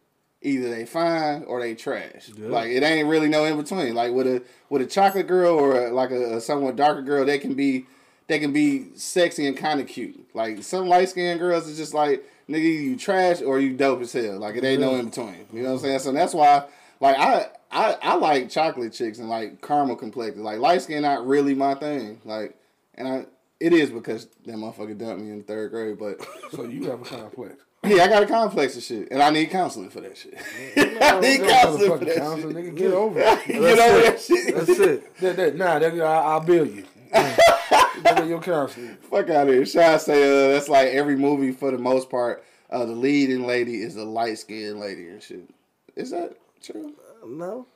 [0.46, 2.30] Either they fine or they trash.
[2.38, 3.96] Like it ain't really no in between.
[3.96, 7.40] Like with a with a chocolate girl or like a, a somewhat darker girl, they
[7.40, 7.86] can be
[8.28, 10.28] they can be sexy and kind of cute.
[10.34, 14.14] Like some light skinned girls is just like nigga, you trash or you dope as
[14.14, 14.38] hell.
[14.40, 15.48] Like it ain't no in between.
[15.54, 16.00] You know what I'm saying?
[16.00, 16.66] So that's why
[17.00, 20.42] like I, I I like chocolate chicks and like caramel complected.
[20.42, 22.22] Like light skin not really my thing.
[22.26, 22.58] Like
[22.96, 23.26] and I
[23.60, 27.06] it is because that motherfucker dumped me in third grade, but So you have a
[27.06, 27.56] complex.
[27.86, 29.10] Yeah, I got a complex of shit.
[29.12, 30.36] And I need counseling for that shit.
[31.02, 32.58] I need counseling for that counsel, shit.
[32.58, 32.76] nigga.
[32.78, 33.40] Get over it.
[33.48, 34.56] Get over that shit.
[34.56, 35.18] That's it.
[35.18, 36.86] That, that, nah, that, I, I'll bill you.
[38.04, 38.98] Bill your counselor.
[39.10, 39.66] Fuck out of here.
[39.66, 42.44] Shy say uh, that's like every movie for the most part.
[42.70, 45.48] Uh, the leading lady is a light skinned lady and shit.
[45.96, 46.94] Is that true?
[47.26, 47.68] No.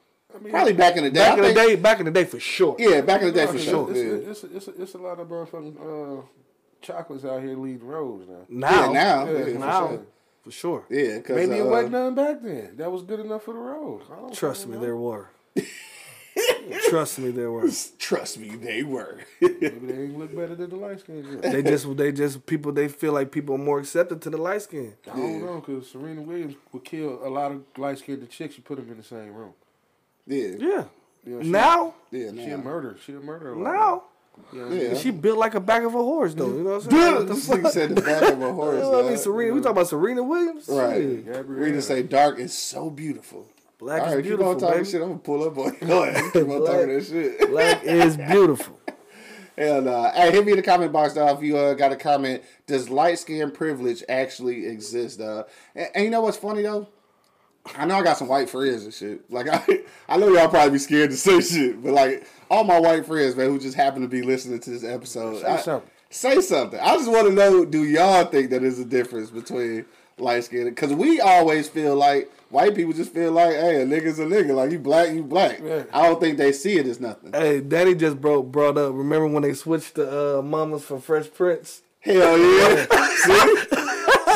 [0.50, 1.20] Probably back in the day.
[1.20, 2.76] Back I in the day, back in the day for sure.
[2.80, 3.90] Yeah, back in the day for It's, sure.
[3.92, 4.32] it's, Yeah.
[4.32, 6.22] it's, it's, it's, a lot of motherfucking uh,
[6.82, 8.46] chocolates out here leading roads now.
[8.50, 9.26] Now, Yeah, now.
[9.26, 10.02] Yeah, Yeah, for now, sure.
[10.44, 10.86] for sure.
[10.90, 12.76] Yeah, cause, Maybe it uh, wasn't none back then.
[12.78, 14.02] That was good enough for the road.
[14.12, 14.82] I don't Trust me, know.
[14.82, 15.30] there were.
[16.90, 17.68] Trust me, there were.
[17.98, 19.20] Trust me, they were.
[19.42, 21.40] Maybe they ain't look better than the light skin.
[21.42, 22.72] They just, they just people.
[22.72, 24.94] They feel like people are more accepted to the light skin.
[25.12, 28.56] I don't know because Serena Williams would kill a lot of light skinned chicks.
[28.58, 29.54] You put them in the same room.
[30.28, 30.84] yeah, Yeah.
[31.26, 32.32] You know, she, Now, yeah.
[32.32, 32.64] she a Now.
[32.64, 32.98] murder.
[33.04, 33.56] She a murderer.
[33.56, 34.04] now,
[34.54, 34.94] You know, Yeah.
[34.96, 36.48] she built like a back of a horse, though.
[36.48, 37.16] You know what I'm saying?
[37.16, 37.60] What the This fuck?
[37.60, 38.76] nigga said the back of a horse.
[38.76, 39.20] You know what I mean, dog.
[39.20, 39.54] Serena.
[39.54, 40.68] We talking about Serena Williams.
[40.70, 41.02] Right.
[41.02, 41.26] Shit.
[41.26, 41.64] Gabrielle.
[41.66, 43.46] Rita say dark is so beautiful.
[43.80, 44.90] Black All is right, keep beautiful, on talking baby.
[44.90, 45.02] shit.
[45.02, 45.88] I'm gonna pull up on you.
[45.88, 46.34] Go ahead.
[46.34, 47.40] Keep on talking that shit.
[47.50, 48.80] Black is beautiful.
[49.58, 50.12] Hell nah.
[50.12, 51.38] Hey, hit me in the comment box, dog.
[51.38, 55.48] If you uh, got a comment, does light skin privilege actually exist, dog?
[55.76, 56.88] And, and you know what's funny though?
[57.76, 59.30] I know I got some white friends and shit.
[59.32, 59.66] Like I,
[60.08, 63.36] I know y'all probably be scared to say shit, but like all my white friends,
[63.36, 65.92] man, who just happen to be listening to this episode, Say I- something.
[66.10, 66.80] Say something.
[66.80, 69.86] I just want to know: Do y'all think that there's a difference between
[70.18, 70.64] light skin?
[70.70, 74.56] Because we always feel like white people just feel like, hey, a nigga's a nigga.
[74.56, 75.60] Like you black, you black.
[75.62, 75.84] Yeah.
[75.92, 77.34] I don't think they see it as nothing.
[77.34, 78.94] Hey, Daddy just brought brought up.
[78.96, 81.82] Remember when they switched the uh, mamas for Fresh Prince?
[82.00, 82.86] Hell yeah.
[83.18, 83.64] See?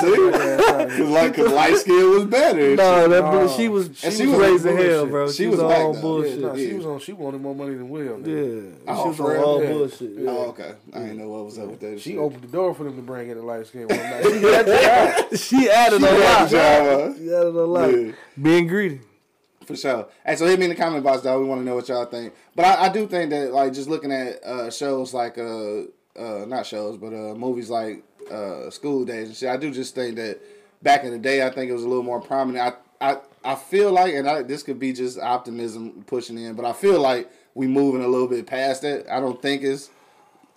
[0.01, 0.97] See?
[0.97, 2.75] Cause like, cause light skin was better.
[2.75, 3.47] No, that No.
[3.47, 5.27] she was she, And she was was raised hell, bro.
[5.29, 6.01] She She, was was, all though.
[6.01, 6.39] bullshit.
[6.39, 6.75] Yeah, no, she Yeah.
[6.77, 6.99] was on.
[6.99, 8.19] She wanted more money than Will.
[8.27, 8.71] Yeah.
[8.87, 9.69] Oh, she was on all Yeah.
[9.71, 10.11] bullshit.
[10.17, 10.29] Yeah.
[10.29, 10.71] Oh, okay.
[10.93, 11.99] I didn't know what was up with that.
[12.01, 12.19] She shit.
[12.19, 14.23] opened the door for them to bring in the light skin one night.
[14.31, 15.39] She had to out.
[15.39, 16.51] She added a lot.
[16.51, 18.13] yeah, She added a lot.
[18.41, 19.01] Being greedy.
[19.65, 20.07] For sure.
[20.25, 21.39] Hey, so hit me in the comment box, dog.
[21.39, 22.33] We want to know what y'all think.
[22.55, 25.81] But I, I do think that, like, just looking at uh, shows like, uh,
[26.17, 29.95] uh, not shows, but uh, movies like uh, School Daze and shit, I do just
[29.95, 30.39] think that
[30.81, 32.75] back in the day, I think it was a little more prominent.
[33.01, 36.65] I, I, I feel like, and I, this could be just optimism pushing in, but
[36.65, 39.11] I feel like we moving a little bit past that.
[39.11, 39.89] I don't think it's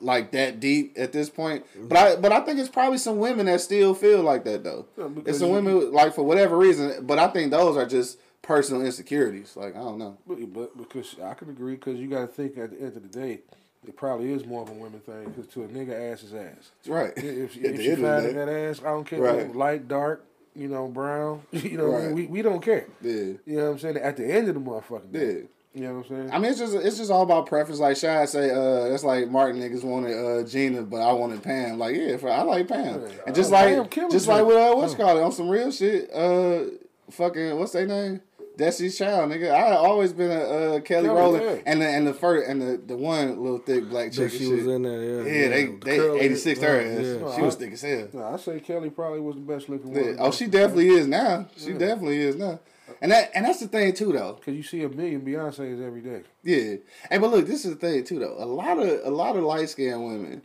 [0.00, 1.64] like that deep at this point.
[1.76, 4.86] But I but I think it's probably some women that still feel like that though.
[4.96, 8.84] Yeah, it's some women like for whatever reason, but I think those are just personal
[8.84, 9.56] insecurities.
[9.56, 10.18] Like I don't know.
[10.26, 13.02] But, but because I can agree, because you got to think at the end of
[13.02, 13.40] the day,
[13.86, 15.24] it probably is more of a women thing.
[15.24, 16.70] Because to a nigga, ass is ass.
[16.86, 17.12] Right.
[17.16, 18.44] If, if the she end of the finding day.
[18.44, 19.20] that ass, I don't care.
[19.20, 19.54] Right.
[19.54, 21.42] Light, dark, you know, brown.
[21.52, 22.06] You know, what I mean?
[22.08, 22.14] Right.
[22.16, 22.86] we we don't care.
[23.02, 23.12] Yeah.
[23.12, 23.96] You know what I'm saying?
[23.98, 25.32] At the end of the motherfucking day.
[25.34, 25.42] Yeah.
[25.76, 26.30] You know what I'm saying?
[26.32, 27.80] I mean, it's just it's just all about preference.
[27.80, 31.80] Like Shy say, uh, that's like Martin niggas wanted uh, Gina, but I wanted Pam.
[31.80, 33.02] Like, yeah, I like Pam.
[33.02, 33.08] Yeah.
[33.26, 36.08] And just Oh, like just like with uh, what's called it on some real shit.
[36.14, 36.66] Uh,
[37.10, 38.20] fucking what's their name?
[38.56, 39.50] Destiny's Child, nigga.
[39.50, 41.62] I always been a uh, Kelly, Kelly, Rowland, yeah.
[41.66, 44.30] and the and the first and the, the one little thick black chick.
[44.30, 44.68] She was shit.
[44.68, 45.02] in there.
[45.02, 47.00] Yeah, Yeah, they The they eighty six her ass.
[47.02, 47.36] Yeah.
[47.36, 48.08] She was thick as hell.
[48.12, 50.02] no, I say Kelly probably was the best looking Yeah.
[50.02, 50.16] one.
[50.20, 51.48] Oh, she definitely is now.
[51.56, 52.60] She definitely is now.
[53.00, 54.34] And that and that's the thing too, though.
[54.34, 56.22] Because you see a million Beyonce's every day.
[56.42, 56.76] Yeah.
[57.10, 58.36] Hey, but look, this is the thing too, though.
[58.38, 60.42] A lot of a lot of light skinned women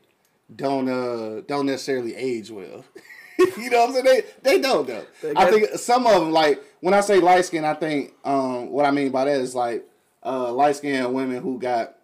[0.56, 2.84] don't uh don't necessarily age well.
[3.58, 4.06] you know what I'm saying?
[4.44, 5.06] They they don't though.
[5.24, 8.70] I got- think some of them like when I say light skin, I think um
[8.70, 9.86] what I mean by that is like
[10.24, 11.96] uh light skinned women who got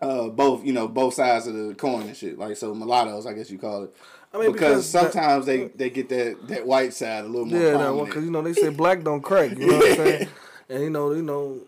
[0.00, 3.32] uh both you know both sides of the coin and shit like so mulattoes I
[3.34, 3.94] guess you call it.
[4.34, 7.44] I mean, because, because that- sometimes they they get that that white side a little
[7.46, 9.50] more Yeah, that one because you know they say black don't crack.
[9.58, 10.28] You know what I'm saying?
[10.68, 11.60] And you know, you know,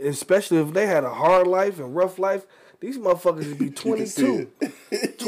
[0.00, 2.46] especially if they had a hard life and rough life,
[2.78, 4.48] these motherfuckers would be 22,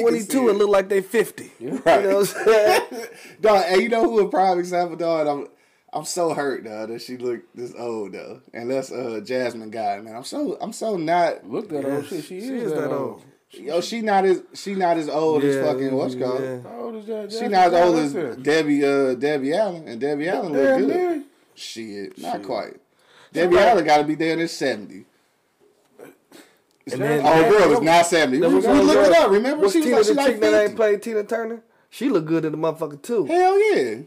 [0.01, 1.53] 22 and look like they 50.
[1.61, 2.83] You know what I'm saying?
[3.41, 5.27] Dog, and you know who a prime example, dog?
[5.27, 5.49] I'm
[5.93, 8.41] I'm so hurt, dog, that she looked this old though.
[8.53, 10.15] And that's uh Jasmine Guy, man.
[10.17, 12.25] I'm so I'm so not Look that old shit.
[12.25, 13.23] She, She is, that old.
[13.53, 16.41] yo, she not as she not as old as fucking what's it called.
[16.43, 16.61] yeah.
[16.61, 17.33] How old is that?
[17.33, 19.89] She Jasmine not as old as Debbie uh Debbie Allen.
[19.89, 20.89] And Debbie Allen look good.
[20.89, 21.23] near.
[21.55, 22.77] Shit, not quite.
[23.33, 25.07] Debbie Allen gotta be there in his seventy.
[26.93, 28.39] And then, Oh girl is not seventy.
[28.41, 29.63] We, we looked old it up, remember?
[29.65, 31.63] was She was Tina like she the like chick that ain't played Tina Turner?
[31.91, 33.25] She look good in the motherfucker too.
[33.25, 34.01] Hell yeah.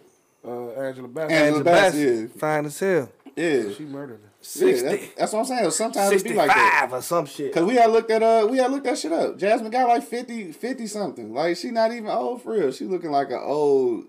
[0.46, 1.32] Uh, Angela Bassett.
[1.32, 3.10] Angela Angela Bassett, Bassett, fine as hell.
[3.36, 3.64] Yeah.
[3.78, 4.28] She murdered her.
[4.44, 4.88] 60.
[4.88, 5.72] that- that's what I'm saying.
[5.72, 6.88] Sometimes it be like that.
[6.90, 7.54] 65 or some shit.
[7.54, 9.38] Cause we had looked at uh we had looked that shit up.
[9.38, 11.34] Jasmine got like 50, 50 something.
[11.34, 12.72] Like she not even old for real.
[12.72, 14.06] She looking like an old.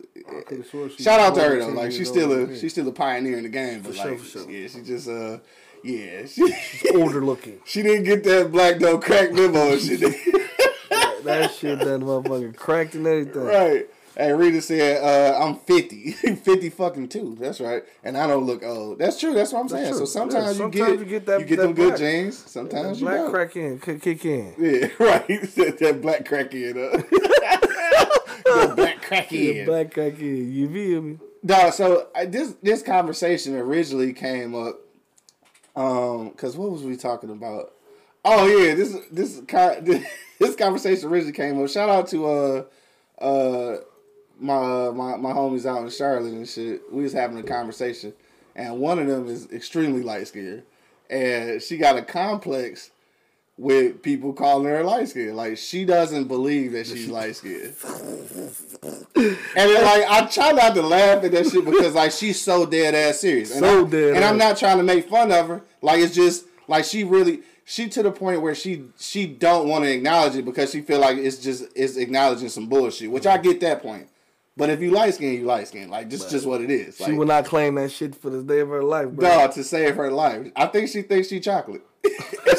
[0.47, 1.69] could've swore she Shout out to her though.
[1.69, 3.83] Like years she's still a than she's still a pioneer in the game.
[3.83, 4.51] But sure, like for sure.
[4.51, 5.39] yeah, she just uh
[5.85, 7.61] yeah she Older looking.
[7.65, 9.77] she didn't get that black don't crack memo.
[9.79, 10.15] She did.
[11.25, 13.45] That shit done motherfucking cracked and everything.
[13.45, 13.87] right.
[14.17, 16.13] Hey, Rita said, uh, I'm 50.
[16.13, 17.35] 50 fucking two.
[17.41, 17.83] That's right.
[18.05, 18.99] And I don't look old.
[18.99, 19.33] That's true.
[19.33, 19.95] That's what I'm saying.
[19.95, 22.37] So sometimes, Yeah, you, get, you get that- you get that them good genes.
[22.37, 24.55] Sometimes you Black crack in, kick, kick in.
[24.59, 25.27] Yeah, right.
[25.29, 26.73] that, that black crack in.
[26.77, 27.03] Uh.
[28.45, 29.67] the black crack Yeah, in.
[29.67, 30.53] black crack in.
[30.53, 31.19] You feel me?
[31.45, 34.81] Dog, so I, this this conversation originally came up
[35.75, 37.73] um cuz what was we talking about?
[38.25, 39.41] Oh yeah, this this
[40.39, 41.69] this conversation originally came up.
[41.69, 42.65] Shout out to uh
[43.19, 43.77] uh
[44.39, 46.93] my my my homies out in Charlotte and shit.
[46.93, 48.13] We was having a conversation
[48.55, 50.63] and one of them is extremely light skinned
[51.09, 52.91] and she got a complex
[53.59, 55.37] with people calling her light skinned.
[55.37, 57.75] Like she doesn't believe that she's light skinned.
[59.15, 62.67] And then, like I try not to laugh at that shit because like she's so
[62.67, 63.51] dead ass serious.
[63.51, 65.63] And So I, dead And I'm not trying to make fun of her.
[65.81, 69.85] Like it's just like she really she to the point where she she don't want
[69.85, 73.11] to acknowledge it because she feel like it's just it's acknowledging some bullshit.
[73.11, 74.09] Which I get that point.
[74.55, 75.89] But if you light skin, you light skin.
[75.89, 76.97] Like just just what it is.
[76.97, 79.29] She will not claim that shit for the day of her life, bro.
[79.29, 80.49] dog to save her life.
[80.57, 81.83] I think she thinks she chocolate.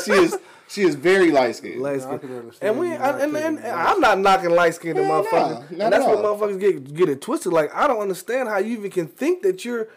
[0.05, 0.37] she is
[0.73, 1.81] she is very light skinned.
[1.81, 2.49] Light I skin.
[2.61, 5.71] And we you I, and, and, and, I'm not knocking light skinned Hell no, motherfuckers.
[5.71, 7.53] not and that's at what motherfuckers get get it twisted.
[7.53, 9.89] Like I don't understand how you even can think that you're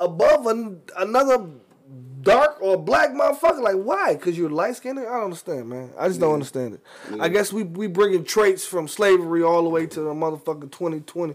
[0.00, 1.46] above an, another
[2.22, 3.62] dark or black motherfucker.
[3.62, 4.14] Like why?
[4.14, 4.98] Because you're light skinned?
[4.98, 5.90] I don't understand, man.
[5.96, 6.80] I just don't understand it.
[7.20, 11.34] I guess we we bringing traits from slavery all the way to the motherfucking 2020.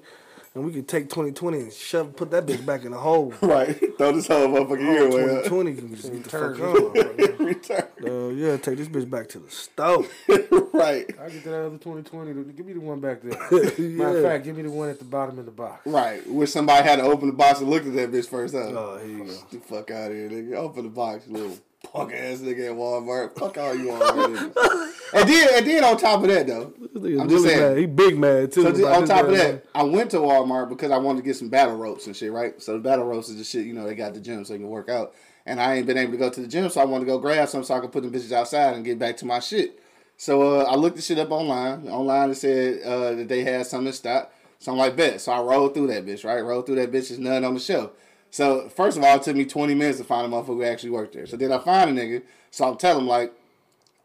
[0.56, 3.34] And we could take 2020 and shove, put that bitch back in the hole.
[3.42, 3.80] Right.
[3.98, 5.44] Throw this whole motherfucking year away.
[5.44, 7.46] 2020 can just get the fuck on.
[7.46, 7.84] Return.
[8.06, 10.08] Uh, yeah, take this bitch back to the stove.
[10.74, 11.10] right.
[11.20, 12.54] I get that other 2020.
[12.54, 13.40] Give me the one back there.
[13.80, 15.86] Matter of fact, give me the one at the bottom of the box.
[15.86, 16.28] Right.
[16.30, 18.54] Wish somebody had to open the box and looked at that bitch first.
[18.54, 18.60] Huh?
[18.62, 19.34] Oh, here you go.
[19.52, 20.56] Get the fuck out of here, nigga.
[20.56, 23.38] Open the box, you little punk ass nigga at Walmart.
[23.38, 24.94] Fuck all you Walmart.
[25.12, 27.62] And then, and then on top of that though, I'm just really saying.
[27.62, 27.78] mad.
[27.78, 28.64] He big mad too.
[28.64, 31.36] So just on top of that, I went to Walmart because I wanted to get
[31.36, 32.62] some battle ropes and shit, right?
[32.62, 34.60] So the battle ropes is the shit, you know, they got the gym so you
[34.60, 35.16] can work out.
[35.46, 37.18] And I ain't been able to go to the gym, so I wanted to go
[37.18, 39.82] grab some so I could put them bitches outside and get back to my shit.
[40.16, 41.88] So uh, I looked the shit up online.
[41.88, 44.32] Online it said uh, that they had something in stock.
[44.60, 45.22] So I'm like, bet.
[45.22, 46.42] So I rolled through that bitch, right?
[46.42, 47.08] Rolled through that bitch.
[47.08, 47.92] There's nothing on the shelf.
[48.32, 50.92] So first of all, it took me 20 minutes to find a motherfucker who actually
[50.92, 51.26] worked there.
[51.26, 52.24] So then I find a nigga.
[52.52, 53.34] So I'm telling him like,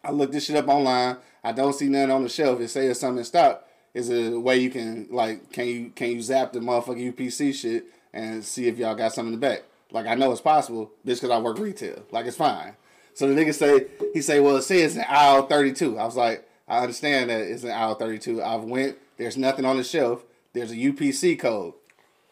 [0.03, 1.17] I looked this shit up online.
[1.43, 2.61] I don't see nothing on the shelf.
[2.61, 3.67] It says something in stock.
[3.95, 7.85] Is a way you can like can you can you zap the motherfucking UPC shit
[8.13, 9.63] and see if y'all got something in the back.
[9.93, 12.03] Like I know it's possible, just because I work retail.
[12.11, 12.75] Like it's fine.
[13.13, 15.97] So the nigga say he say, well it says in aisle thirty two.
[15.97, 18.43] I was like, I understand that it's in aisle thirty two.
[18.43, 18.99] I've went.
[19.17, 20.25] There's nothing on the shelf.
[20.55, 21.75] There's a UPC code.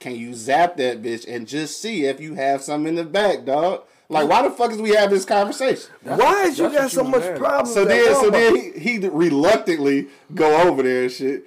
[0.03, 3.45] Can you zap that bitch and just see if you have something in the back,
[3.45, 3.83] dog?
[4.09, 5.89] Like why the fuck is we have this conversation?
[6.03, 7.39] Why is you got so you much mad at.
[7.39, 7.73] problems?
[7.73, 11.47] So then, so then he, he reluctantly go over there and shit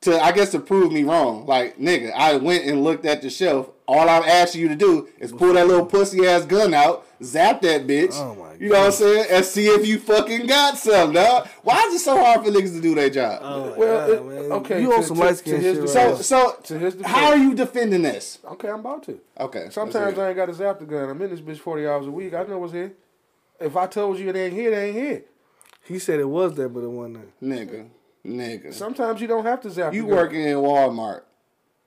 [0.00, 1.44] to I guess to prove me wrong.
[1.44, 3.68] Like nigga, I went and looked at the shelf.
[3.86, 7.60] All I'm asking you to do is pull that little pussy ass gun out, zap
[7.62, 8.14] that bitch.
[8.14, 9.26] Oh my you know what I'm saying?
[9.30, 11.48] And see if you fucking got some, dog.
[11.62, 13.40] Why is it so hard for niggas to do their job?
[13.42, 14.52] Oh my Well, God, it- man.
[14.52, 15.88] okay, you on to- some to- light skin his shit.
[15.90, 16.16] so right now.
[16.22, 17.14] so To his defense.
[17.14, 18.38] how are you defending this?
[18.52, 19.20] Okay, I'm about to.
[19.38, 19.66] Okay.
[19.70, 20.18] Sometimes.
[20.18, 21.10] I ain't got to zap the gun.
[21.10, 22.32] I'm in this bitch 40 hours a week.
[22.32, 22.92] I know what's here.
[23.60, 25.24] If I told you it ain't here, it ain't here.
[25.84, 27.66] he said it was there, but it wasn't there.
[27.66, 27.86] nigga,
[28.24, 28.72] nigga.
[28.72, 30.16] Sometimes you don't have to zap you the gun.
[30.16, 31.22] working in Walmart,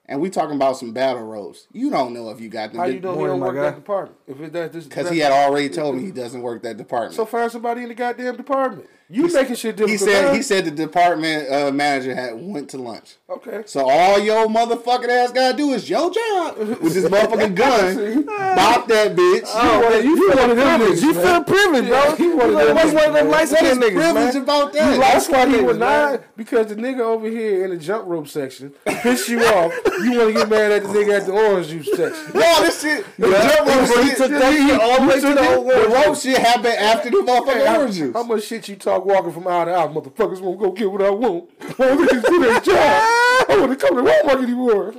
[0.08, 1.67] and we talking about some battle ropes.
[1.72, 2.80] You don't know if you got them.
[2.80, 3.62] How you know he don't my work guy.
[3.63, 4.17] that department?
[4.28, 7.15] If it that this Because he had already told me he doesn't work that department.
[7.15, 8.89] So find somebody in the goddamn department.
[9.10, 9.89] You making shit difficult.
[9.89, 10.34] he said huh?
[10.34, 13.15] he said the department uh, manager had went to lunch.
[13.30, 13.63] Okay.
[13.65, 18.88] So all your motherfucking ass gotta do is your job with this motherfucking gun, bop
[18.89, 19.43] that bitch.
[19.46, 21.02] Oh, man, you, feel one privileged.
[21.04, 21.98] You feel privileged, bro.
[22.04, 23.93] Yeah, he one of them What's one of them niggas, light what is skin niggas,
[23.96, 24.43] privilege man?
[24.43, 25.00] about that?
[25.00, 28.28] That's why he niggas, was not because the nigga over here in the jump rope
[28.28, 29.74] section pissed you off.
[30.04, 32.34] You want to get mad at the nigga at the orange juice section.
[32.34, 33.06] No, this shit.
[33.17, 33.56] The Yeah.
[33.56, 34.17] jump rope He shit.
[34.17, 37.17] took that shit all the way to the whole The rope shit happened after the
[37.17, 38.13] motherfucking orange juice.
[38.13, 39.89] how much shit you talk walking from hour to hour?
[39.89, 41.49] Motherfuckers won't go get what I want.
[41.79, 42.75] I want to do their job.
[43.49, 44.93] I want to come to Walmart anymore.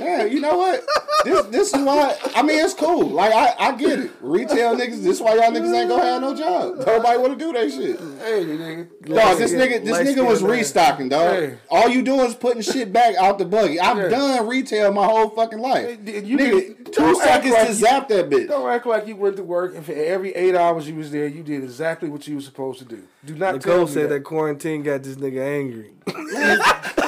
[0.00, 0.84] Yeah, you know what?
[1.24, 3.06] this this is why I mean it's cool.
[3.08, 4.10] Like I, I get it.
[4.20, 6.78] Retail niggas, this is why y'all niggas ain't gonna have no job.
[6.86, 7.98] Nobody wanna do that shit.
[7.98, 8.88] Hey, nigga.
[9.14, 11.34] Dog, this nigga this nigga was restocking, dog.
[11.36, 11.58] Hey.
[11.70, 13.78] All you doing is putting shit back out the buggy.
[13.78, 14.08] I've Yeah.
[14.08, 15.98] done retail my whole fucking life.
[16.04, 16.50] Hey, you nigga,
[16.84, 18.48] did- two seconds like to you- zap that bitch.
[18.48, 21.26] Don't act like you went to work and for every eight hours you was there,
[21.26, 23.02] you did exactly what you were supposed to do.
[23.26, 24.14] Do not tell Nicole me said that.
[24.14, 25.90] that quarantine got this nigga angry.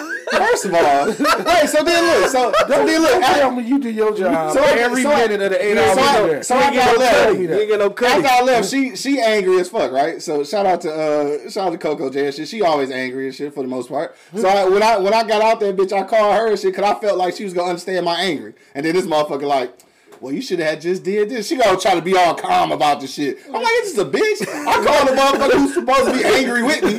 [0.47, 1.07] First of all,
[1.45, 1.69] wait.
[1.69, 2.31] So then look.
[2.31, 3.23] So, so then look.
[3.23, 6.01] I- tell me you did your job So- every so- minute of the eight so
[6.03, 7.39] hours I- so I got ain't left.
[7.39, 8.27] You ain't get no After cutty.
[8.27, 10.21] I left, she she angry as fuck, right?
[10.21, 12.49] So shout out to uh shout out to Coco J and shit.
[12.49, 14.17] She always angry and shit for the most part.
[14.37, 16.75] So I, when I when I got out there, bitch, I called her and shit
[16.75, 18.55] because I felt like she was gonna understand my angry.
[18.75, 19.73] And then this motherfucker like,
[20.21, 21.49] well, you should have just did this.
[21.49, 23.39] She gonna try to be all calm about the shit.
[23.47, 24.47] I'm like, it's just a bitch.
[24.67, 26.99] I called the motherfucker who's supposed to be angry with me,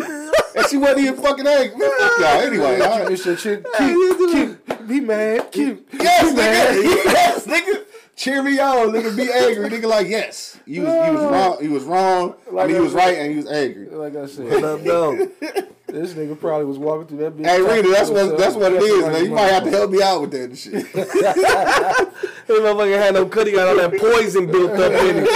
[0.55, 1.77] and she wasn't even fucking angry.
[1.77, 2.41] Man, fuck y'all.
[2.41, 3.65] Anyway, I- It's your shit.
[3.77, 4.87] Cute, cute.
[4.87, 5.51] Be mad.
[5.51, 5.87] Cute.
[5.93, 6.75] Yes, Be mad.
[6.77, 7.05] nigga.
[7.13, 7.83] Yes, nigga.
[8.15, 9.15] Cheer me on, nigga.
[9.15, 9.89] Be angry, nigga.
[9.89, 11.29] Like yes, he was, he was uh.
[11.31, 11.57] wrong.
[11.61, 12.35] He was wrong.
[12.57, 13.87] I mean, he was right, and he was angry.
[13.89, 15.31] Like I said, No, no.
[15.93, 17.45] this nigga probably was walking through that bitch.
[17.45, 18.39] Hey, talking Rita, that's what himself.
[18.39, 19.25] that's what it That's is, like man.
[19.25, 22.09] You might have to help me out with that and shit.
[22.45, 25.29] This motherfucker had no cutty, got all that poison built up in it.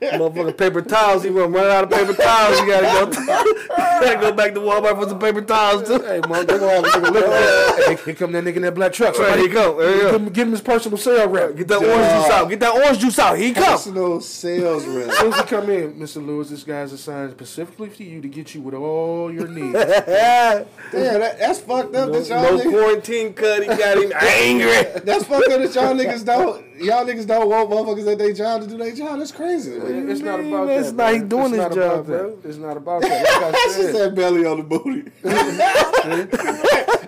[0.00, 0.14] Right.
[0.14, 1.22] Motherfucking paper towels.
[1.22, 2.58] He run run out of paper towels.
[2.58, 3.54] You gotta go.
[3.76, 6.02] gotta go back to Walmart for some paper towels too.
[6.02, 7.84] Hey, man, they gonna have a nigga look at that.
[7.86, 9.16] Hey, here come that nigga in that black truck.
[9.16, 9.76] Right, here he come.
[9.78, 10.16] There you Give go.
[10.18, 11.54] him, give him his personal sale rep.
[11.54, 12.48] Get that orange juice out.
[12.48, 13.38] Get that orange juice out.
[13.38, 13.64] He come.
[13.64, 15.08] Personal sales rep.
[15.08, 16.24] As soon as you come in, Mr.
[16.26, 19.78] Lewis, this guy's assigned specifically for you to get you with all your needs.
[19.90, 20.64] Yeah.
[20.92, 22.10] Damn, that, that's fucked up.
[22.10, 23.62] that y'all No niggas, quarantine cut.
[23.62, 25.00] He got him angry.
[25.04, 26.64] that's fucked up that y'all niggas don't.
[26.82, 29.18] Y'all niggas don't want motherfuckers at their job to do their job.
[29.20, 29.78] That's crazy.
[29.78, 30.10] man.
[30.10, 30.90] It's not Man, about that's that.
[30.90, 31.28] It's not- he man.
[31.28, 32.18] doing It's his not job, about that.
[32.42, 32.50] bro.
[32.50, 33.22] It's not about that.
[33.24, 35.10] Like I That's just said, that belly on the booty.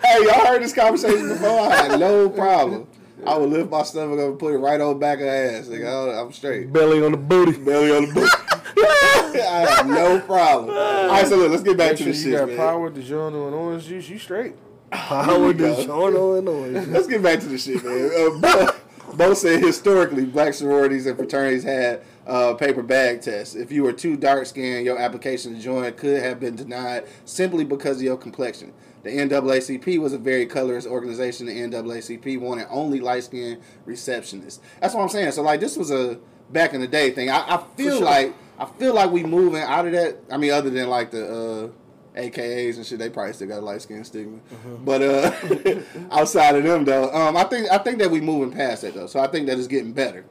[0.06, 1.60] hey, y'all heard this conversation before?
[1.60, 2.86] I had no problem.
[3.26, 5.28] I would lift my stomach up and put it right on the back of her
[5.58, 5.66] ass.
[5.66, 6.72] Nigga, I- I'm straight.
[6.72, 7.58] Belly on the booty.
[7.58, 8.28] Belly on the booty.
[9.38, 10.70] I have no problem.
[10.70, 12.56] All right, so look, let's get back make to sure the you shit, got man.
[12.56, 14.08] power, DiGiorno, and orange juice.
[14.08, 14.54] You straight.
[14.92, 15.74] Howard go.
[15.74, 16.76] DiGiorno and orange.
[16.76, 16.88] Juice.
[16.88, 18.10] Let's get back to the shit, man.
[18.14, 23.56] Uh, Bo, Bo said historically, black sororities and fraternities had uh, paper bag test.
[23.56, 27.64] If you were too dark skinned, your application to join could have been denied simply
[27.64, 28.72] because of your complexion.
[29.02, 31.46] The NAACP was a very colorist organization.
[31.46, 34.60] The NAACP wanted only light skinned receptionists.
[34.80, 35.32] That's what I'm saying.
[35.32, 36.18] So like this was a
[36.50, 37.30] back in the day thing.
[37.30, 38.04] I, I feel sure.
[38.04, 40.18] like I feel like we moving out of that.
[40.30, 41.72] I mean, other than like the
[42.14, 44.38] uh, AKAs and shit, they probably still got a light skin stigma.
[44.84, 45.32] But uh,
[46.12, 49.06] outside of them though, um, I think I think that we moving past that though.
[49.06, 50.24] So I think that it's getting better.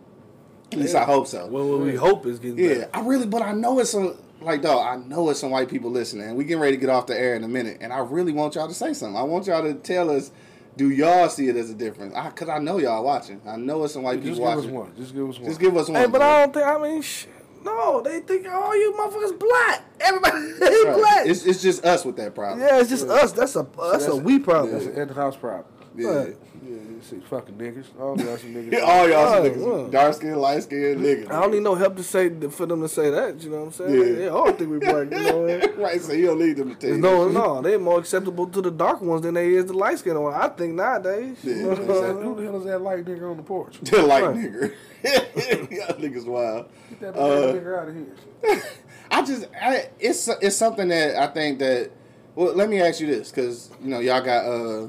[0.71, 1.47] At least I hope so.
[1.47, 2.89] Well, what we hope is getting Yeah, better.
[2.93, 4.85] I really, but I know it's some like dog.
[4.85, 6.27] I know it's some white people listening.
[6.29, 8.31] And we getting ready to get off the air in a minute, and I really
[8.31, 9.17] want y'all to say something.
[9.17, 10.31] I want y'all to tell us,
[10.77, 12.15] do y'all see it as a difference?
[12.15, 13.41] I, Cause I know y'all watching.
[13.45, 14.73] I know it's some white Just people give us watching.
[14.75, 14.93] one.
[14.97, 15.45] Just give us one.
[15.47, 16.01] Just give us one.
[16.01, 16.29] Hey, but man.
[16.29, 16.65] I don't think.
[16.65, 17.29] I mean, shit.
[17.63, 19.83] No, they think all you motherfuckers black.
[19.99, 20.95] Everybody Right.
[20.97, 21.27] black.
[21.27, 22.59] It's, it's just us with that problem.
[22.61, 23.33] yeah, it's just us.
[23.33, 24.75] That's a that's, a we That's problem.
[24.87, 25.65] an in-house problem.
[25.95, 26.09] Yeah.
[26.09, 26.37] Right.
[26.63, 27.85] Yeah, you see, fucking niggas.
[27.99, 28.83] All y'all some niggas.
[28.83, 29.91] All y'all some Right, niggas, right.
[29.91, 31.31] dark skin, light skin niggas.
[31.31, 33.41] I don't need no help to say for them to say that.
[33.41, 33.95] You know what I'm saying?
[33.95, 34.19] Yeah.
[34.25, 35.09] Yeah, I don't think we black.
[35.11, 35.75] You know what I mean?
[35.79, 36.97] right, so you don't need them to tell you.
[36.97, 40.21] No, no, they're more acceptable to the dark ones than they is the light skinned
[40.21, 40.35] ones.
[40.39, 41.37] I think nowadays.
[41.43, 43.75] Yeah, You know what I'm Who the hell is that light nigga on the porch?
[43.77, 43.85] shit.
[43.85, 44.35] The light Right.
[44.35, 44.73] nigger.
[45.03, 46.67] y'all niggas wild.
[46.91, 48.63] Get that Uh, nigga out of here.
[49.09, 51.89] I just, I, it's it's something that I think that.
[52.35, 54.87] Well, let me ask you this, because you know y'all got uh,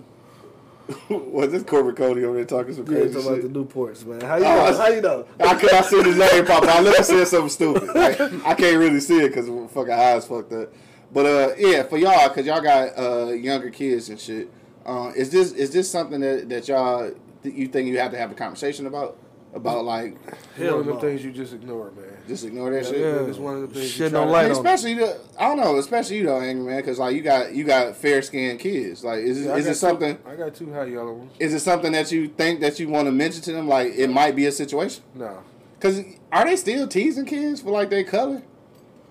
[1.10, 3.52] was this Corbett Cody over there talking some Yeah, crazy talking about shit?
[3.52, 4.20] the Newports, man.
[4.20, 4.76] How you Oh, know?
[4.76, 5.26] How you know?
[5.40, 6.64] I could I see his name pop.
[6.64, 7.88] I look said something stupid.
[7.94, 10.72] Like, I can't really see it because fucking eyes fucked up.
[11.12, 14.48] But uh, yeah, for y'all, cause y'all got uh younger kids and shit.
[14.86, 17.10] Uh, is this is this something that that y'all
[17.42, 19.18] that you think you have to have a conversation about?
[19.54, 20.16] About like
[20.56, 20.98] One of them no.
[21.00, 22.11] things you just ignore, man.
[22.28, 22.98] Just ignore that shit.
[22.98, 23.90] Yeah, it's one of the things.
[23.90, 26.64] Shit you try don't like- on especially the, I don't know, especially you though, angry
[26.66, 29.04] man, because like you got you got fair skinned kids.
[29.04, 30.16] Like, is Yeah, is it something?
[30.16, 31.32] Two, I got two high yellow ones.
[31.38, 33.68] Is it something that you think that you want to mention to them?
[33.68, 35.02] Like, it might be a situation.
[35.14, 35.42] No.
[35.80, 36.00] Cause
[36.30, 38.42] are they still teasing kids for like their color?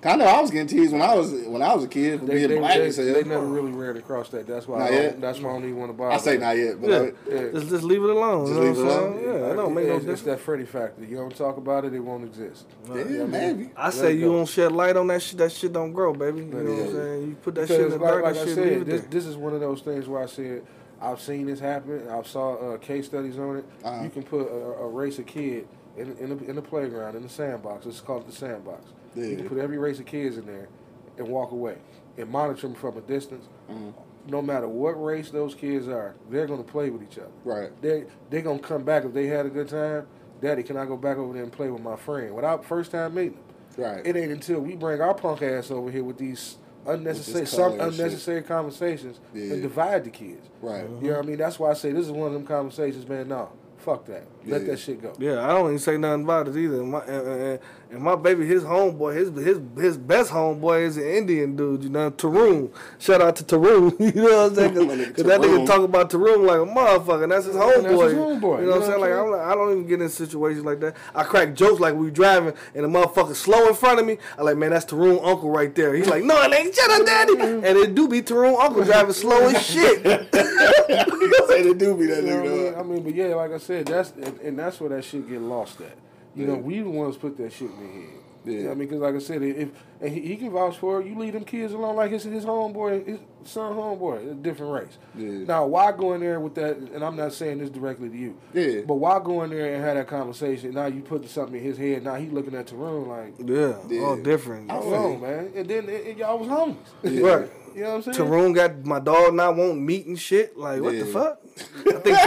[0.03, 2.25] I know I was getting teased when I was when I was a kid for
[2.25, 3.05] They, being they, black they, as hell.
[3.13, 4.47] they never really ran across that.
[4.47, 4.79] That's why.
[4.79, 5.21] Not I don't, yet?
[5.21, 6.13] that's why I don't even want to bother.
[6.15, 6.95] I say not yet, but Yeah.
[6.97, 7.51] uh, Yeah.
[7.51, 8.47] Just, just leave it alone.
[8.47, 9.13] Just you know leave it what I'm alone?
[9.19, 9.25] saying?
[9.41, 10.21] Yeah, it don't make no it's, it's difference.
[10.23, 11.05] that Freddie factor.
[11.05, 12.65] You don't talk about it, it won't exist.
[12.89, 13.69] yeah, maybe.
[13.77, 14.33] I Let say you go.
[14.37, 15.37] don't shed light on that shit.
[15.37, 16.39] That shit don't grow, baby.
[16.39, 17.27] You know Let what I'm saying?
[17.27, 18.23] You put that shit in the like, dark.
[18.23, 20.23] like that I shit said, leave it this, this is one of those things where
[20.23, 20.63] I said
[20.99, 22.07] I've seen this happen.
[22.09, 23.65] I've saw uh, case studies on it.
[23.83, 24.03] Uh-huh.
[24.03, 27.21] You can put a, a race of kid in in the, in the playground in
[27.21, 27.85] the sandbox.
[27.85, 28.83] It's called the sandbox.
[29.15, 29.25] Yeah.
[29.25, 30.69] You can put every race of kids in there
[31.17, 31.77] and walk away
[32.17, 33.45] and monitor them from a distance.
[33.69, 33.89] Mm-hmm.
[34.27, 37.31] no matter what race those kids are, they're gonna play with each other.
[37.43, 37.69] Right.
[37.81, 40.07] They they're gonna come back if they had a good time.
[40.41, 43.13] Daddy, can I go back over there and play with my friend without first time
[43.15, 43.85] meeting them?
[43.85, 44.05] Right.
[44.05, 47.71] It ain't until we bring our punk ass over here with these unnecessary, this some
[47.77, 48.05] color and shit.
[48.05, 49.53] unnecessary conversations Yeah.
[49.53, 50.49] and divide the kids.
[50.61, 50.83] Right.
[51.01, 51.37] You know what I mean?
[51.37, 53.27] That's why I say this is one of them conversations, man.
[53.29, 54.25] No, fuck that.
[54.45, 55.13] Let that shit go.
[55.19, 56.83] Yeah, I don't even say nothing about it either.
[56.83, 57.59] My, and, and,
[57.91, 61.89] and my baby, his homeboy, his his his best homeboy is an Indian dude, you
[61.89, 62.71] know, Tarun.
[62.99, 64.71] Shout out to Tarun, you know what I'm saying?
[65.11, 67.83] Because that nigga talk about Tarun like a motherfucker, and that's his homeboy.
[67.83, 69.01] that's his homeboy, You know what I'm saying?
[69.01, 70.95] Like, I'm, I don't even get in situations like that.
[71.13, 74.17] I crack jokes like we driving and the motherfucker slow in front of me.
[74.37, 75.93] I like, man, that's Tarun uncle right there.
[75.93, 76.73] He's like, no, it ain't.
[76.73, 77.33] Shut up, daddy.
[77.41, 80.03] And it do be Tarun uncle driving slow as shit.
[80.03, 82.51] Say they do be that You know I mean?
[82.51, 82.79] nigga.
[82.79, 85.41] I mean, but yeah, like I said, that's and, and that's where that shit get
[85.41, 85.97] lost at.
[86.35, 88.09] You know, we the ones put that shit in their head.
[88.43, 88.71] You know Yeah.
[88.71, 88.87] I mean?
[88.87, 89.69] Because like I said, if
[90.01, 92.43] and he, he can vouch for it, you leave them kids alone like his his
[92.43, 94.97] homeboy, his son homeboy, a different race.
[95.15, 95.45] Yeah.
[95.45, 96.77] Now, why go in there with that?
[96.77, 98.37] And I'm not saying this directly to you.
[98.53, 98.81] Yeah.
[98.87, 100.73] But why go in there and have that conversation?
[100.73, 102.03] Now you put something in his head.
[102.03, 104.71] Now he looking at the room like, Yeah, all different.
[104.71, 105.17] I hold feel on, you.
[105.19, 105.51] man.
[105.55, 106.77] And then and y'all was homies.
[107.21, 107.51] Right.
[107.75, 108.27] You know what I'm saying?
[108.29, 110.57] Tarun got my dog not wanting meat and shit.
[110.57, 111.39] Like what the fuck?
[111.87, 112.17] I think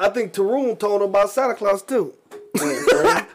[0.00, 2.12] I think Tarun told him about Santa Claus too.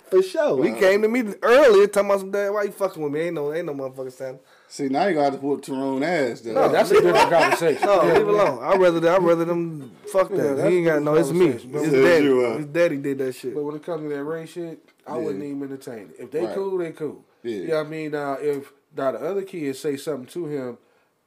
[0.10, 0.64] For sure.
[0.64, 2.50] He came to me earlier talking about some dad.
[2.50, 3.22] Why you fucking with me?
[3.22, 4.40] Ain't no ain't no motherfucking Santa.
[4.70, 6.54] See, now you gonna have to whoop Tyrone ass though.
[6.54, 7.86] Yeah, that's a different conversation.
[7.86, 8.60] No, Yeah, leave it alone.
[8.64, 10.38] I rather I rather them fuck that.
[10.58, 11.16] that's he ain't got no.
[11.16, 11.48] It's me.
[11.50, 11.74] conversation.
[11.74, 12.24] His Yeah, daddy.
[12.26, 12.58] you are.
[12.58, 13.54] His daddy did that shit.
[13.54, 15.24] But when it comes to that race shit, I Yeah.
[15.24, 16.16] wouldn't even entertain it.
[16.24, 16.56] If they Right.
[16.56, 17.24] cool, they cool.
[17.44, 17.56] Yeah.
[17.56, 18.12] You know what I mean?
[18.12, 20.78] Now, if now the other kids say something to him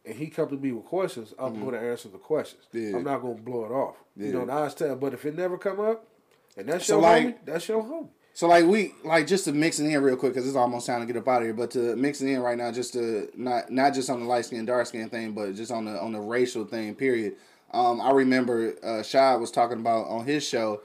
[0.06, 2.62] and he come to me with questions, I'm going to answer the questions.
[2.74, 2.90] Mm-hmm.
[2.92, 2.96] Yeah.
[2.96, 3.96] I'm not going to blow it off.
[4.16, 5.00] You know, and I understand.
[5.00, 6.04] But if it never come up,
[6.56, 8.08] and that's So, your like- homie, that's your homie.
[8.32, 11.00] So like we like just to mix it in real quick because it's almost time
[11.00, 11.54] to get up out of here.
[11.54, 14.44] But to mix it in right now, just to not not just on the light
[14.46, 16.94] skin dark skin thing, but just on the on the racial thing.
[16.94, 17.34] Period.
[17.72, 20.80] Um, I remember uh, Shad was talking about on his show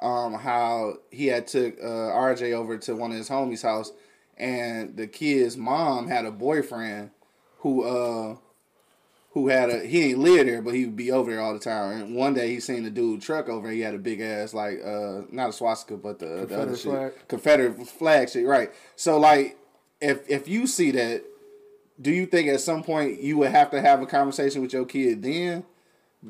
[0.00, 3.92] um, how he had took uh, RJ over to one of his homies' house,
[4.36, 7.10] and the kid's mom had a boyfriend
[7.58, 8.36] who uh
[9.36, 11.60] who had a he ain't live there, but he would be over there all the
[11.60, 12.00] time.
[12.00, 14.54] And one day he seen the dude truck over, and he had a big ass
[14.54, 17.12] like uh not a swastika, but the, the other Confederate shit, flag.
[17.28, 18.72] Confederate flag shit, right?
[18.96, 19.58] So like,
[20.00, 21.22] if if you see that,
[22.00, 24.86] do you think at some point you would have to have a conversation with your
[24.86, 25.64] kid then,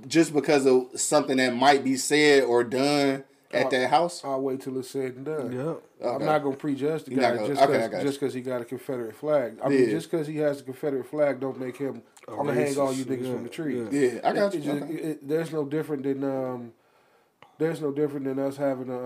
[0.09, 3.23] just because of something that might be said or done
[3.57, 4.23] at that house?
[4.25, 5.53] I'll wait till it's said and done.
[5.53, 6.09] Yeah.
[6.09, 8.61] I'm not gonna prejudge the You're guy gonna- just okay, because just because he got
[8.61, 9.59] a Confederate flag.
[9.65, 12.03] I mean, just because he has a Confederate flag, don't make him.
[12.29, 13.81] I'm gonna hang all you niggas yeah, from the tree.
[13.81, 13.89] yeah.
[13.91, 14.73] Yeah, I got It- you.
[14.73, 14.93] it- Okay.
[14.95, 16.73] it- there's no different than um,
[17.59, 18.99] there's no different than us having a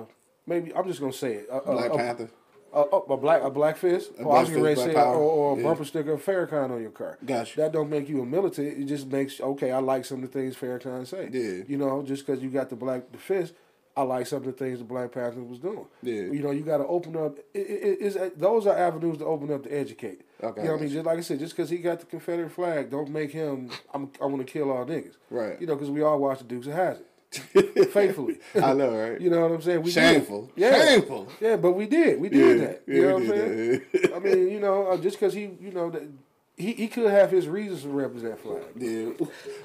[0.00, 0.04] uh,
[0.46, 2.30] maybe I'm just gonna say it a, a- Black a, Panther.
[2.72, 4.12] a, a, a black a black fist.
[4.18, 5.62] A or I was black getting fist, say, black or, or a Yeah.
[5.64, 7.18] bumper sticker of Farrakhan on your car.
[7.26, 7.56] Gotcha.
[7.56, 8.78] That don't make you a militant.
[8.78, 9.72] It just makes okay.
[9.72, 11.28] I like some of the things Farrakhan say.
[11.32, 11.64] Yeah.
[11.66, 13.54] You know, just because you got the black the fist.
[13.98, 15.84] I like some of the things the Black Panther was doing.
[16.02, 16.22] Yeah.
[16.22, 17.38] You know, you got to open up.
[17.52, 20.20] It, it, it's, those are avenues to open up to educate.
[20.42, 20.92] Okay, You know what I mean?
[20.92, 23.70] Just like I said, just because he got the Confederate flag, don't make him.
[23.92, 24.10] I'm.
[24.22, 25.16] I want to kill all niggas.
[25.30, 25.60] Right.
[25.60, 27.04] You know, because we all watch the Dukes of Hazzard
[27.90, 28.38] faithfully.
[28.54, 29.20] I know, right?
[29.20, 29.78] You know what I'm saying?
[29.82, 29.94] We did.
[29.94, 30.50] Shameful.
[30.56, 30.84] Yeah.
[30.84, 31.28] Shameful.
[31.40, 32.20] Yeah, but we did.
[32.20, 32.82] We did Yeah, that.
[32.86, 33.82] yeah, You know what I'm saying?
[33.92, 36.02] that, I mean, you know, uh, just because he, you know, that
[36.58, 38.62] he, he could have his reasons to represent flag.
[38.76, 39.10] Yeah.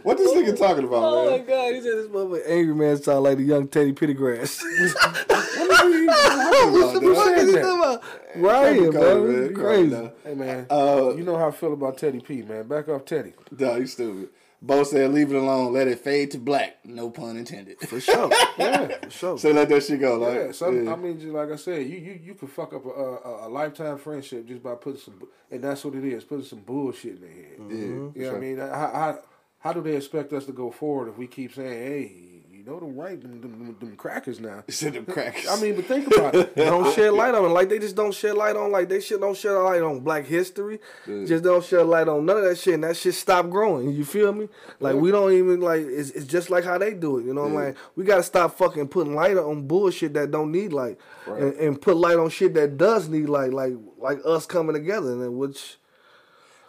[0.04, 1.12] What this nigga talking about, man.
[1.14, 4.62] Oh my god, he said this motherfucker angry man sound like the young Teddy Pendergrass.
[5.54, 8.04] What what the fuck is he talking about?
[8.36, 9.28] Ryan, Come on, bro.
[9.28, 9.44] man.
[9.44, 10.12] It's Come on crazy.
[10.24, 12.68] Hey man, Uh, you know how I feel about Teddy P, man.
[12.68, 13.34] Back off Teddy.
[13.58, 14.30] Nah, you stupid.
[14.66, 15.74] Bo said, "Leave it alone.
[15.74, 16.78] Let it fade to black.
[16.86, 18.32] No pun intended." For sure.
[18.57, 18.88] Yeah.
[19.03, 19.38] For sure.
[19.38, 20.18] so let that shit go.
[20.18, 20.93] Like, Yeah, some, yeah.
[20.93, 23.49] I mean, just like I said, you you, you could fuck up a, a, a
[23.49, 27.22] lifetime friendship just by putting some, and that's what it is, putting some bullshit in
[27.22, 27.55] their head.
[27.59, 28.32] Yeah, You know sure.
[28.32, 28.57] what I mean?
[28.57, 29.20] How, how
[29.59, 32.33] how do they expect us to go forward if we keep saying, hey,
[32.64, 34.64] you know them right, them, them, them crackers now?
[34.68, 35.47] You said them crackers.
[35.49, 36.55] I mean, but think about it.
[36.55, 37.49] They don't shed light on it.
[37.49, 40.26] Like they just don't shed light on like they shit don't shed light on black
[40.26, 40.80] history.
[41.05, 43.91] Just don't shed light on none of that shit and that shit stop growing.
[43.91, 44.47] You feel me?
[44.80, 47.26] Like we don't even like it's, it's just like how they do it.
[47.26, 47.78] You know what I'm like?
[47.95, 50.97] We gotta stop fucking putting light on bullshit that don't need light.
[51.28, 55.11] And, and put light on shit that does need light, like like us coming together
[55.11, 55.78] and which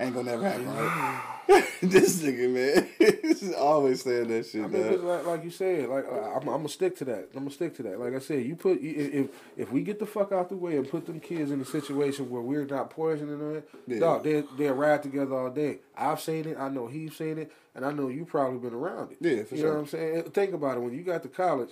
[0.01, 1.31] Ain't gonna never happen, right?
[1.83, 2.89] this nigga, man,
[3.23, 4.65] he's always saying that shit.
[4.65, 7.29] I mean, like, like you said, like I'm, I'm gonna stick to that.
[7.35, 8.01] I'm gonna stick to that.
[8.01, 10.89] Like I said, you put if if we get the fuck out the way and
[10.89, 13.99] put them kids in a situation where we're not poisoning them, Yeah.
[13.99, 15.81] dog, they they ride together all day.
[15.97, 16.57] I've seen it.
[16.59, 19.19] I know he's seen it, and I know you probably been around it.
[19.21, 19.71] Yeah, for you sure.
[19.71, 20.23] know what I'm saying.
[20.31, 20.81] Think about it.
[20.81, 21.71] When you got to college,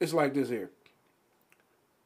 [0.00, 0.70] it's like this here.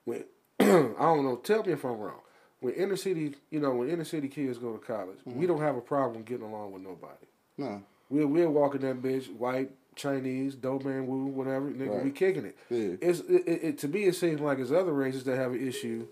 [0.04, 0.24] When
[0.60, 2.20] I don't know, tell me if I'm wrong.
[2.60, 5.38] When inner city, you know, when inner city kids go to college, Mm-hmm.
[5.38, 7.26] we don't have a problem getting along with nobody.
[7.58, 12.04] No, We'll we'll walk in that bitch, white, Chinese, Doberman Woo, whatever, nigga, Right.
[12.04, 12.56] we kicking it.
[12.68, 12.96] Yeah.
[13.08, 16.06] It's it, it, to me it seems like it's other races that have an issue,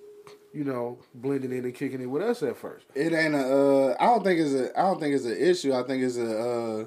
[0.54, 2.86] you know, blending in and kicking it with us at first.
[2.94, 3.38] It ain't a.
[3.38, 4.78] Uh, I don't think it's a.
[4.78, 5.74] I don't think it's an issue.
[5.74, 6.38] I think it's a.
[6.40, 6.84] Uh,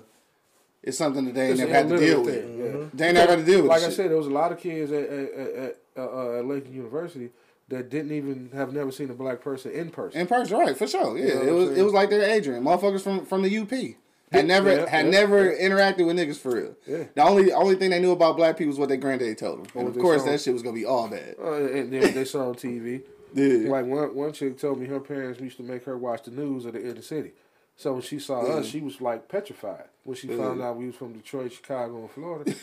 [0.84, 2.72] it's something that they ain't never had to deal illiterate with.
[2.72, 2.88] thing, yeah.
[2.94, 3.70] They ain't never had to deal with.
[3.70, 3.94] Like I shit.
[3.94, 7.30] said, there was a lot of kids at at, at, at, uh, at Lincoln University
[7.72, 10.22] that didn't even have never seen a black person in person.
[10.22, 10.78] In person, right?
[10.78, 11.18] For sure.
[11.18, 11.78] Yeah, know it was.
[11.78, 13.72] It was like they're Adrian, motherfuckers from from the UP.
[14.32, 16.76] Had never Yeah, had yeah, never interacted with niggas for real.
[16.88, 17.04] Yeah.
[17.16, 19.80] The only only thing they knew about black people was what their granddaddy told them,
[19.82, 21.36] and of course that shit was gonna be all bad.
[21.42, 23.02] Uh, and then they saw on TV.
[23.34, 23.70] Yeah.
[23.70, 26.66] Like one one chick told me her parents used to make her watch the news
[26.66, 27.32] of the inner city.
[27.82, 29.86] So when she saw us, she was like petrified.
[30.04, 32.54] When she found out we was from Detroit, Chicago, and Florida,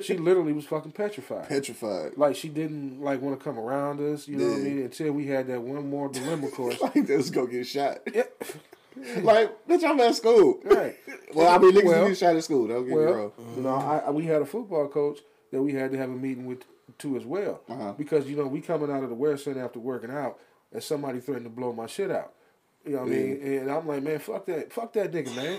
[0.02, 1.46] she literally was fucking petrified.
[1.46, 2.12] Petrified.
[2.16, 4.78] Like she didn't like want to come around us, you know what I mean?
[4.82, 6.80] Until we had that one more dilemma course.
[6.80, 7.98] Like was gonna get shot.
[8.14, 8.22] Yeah.
[9.20, 10.58] like bitch, I'm at school.
[10.64, 10.96] Right.
[11.34, 12.66] Well, I mean, niggas Well- get shot at school.
[12.66, 13.32] Don't get me Well, wrong.
[13.56, 15.20] you know, I, I, we had a football coach
[15.52, 16.64] that we had to have a meeting with
[16.98, 17.92] too as well, Uh-huh.
[17.98, 20.38] because you know we coming out of the wear center after working out,
[20.72, 22.32] and somebody threatened to blow my shit out.
[22.86, 23.42] You know what I mean?
[23.42, 25.58] And I'm like, man, fuck that, fuck that nigga, man.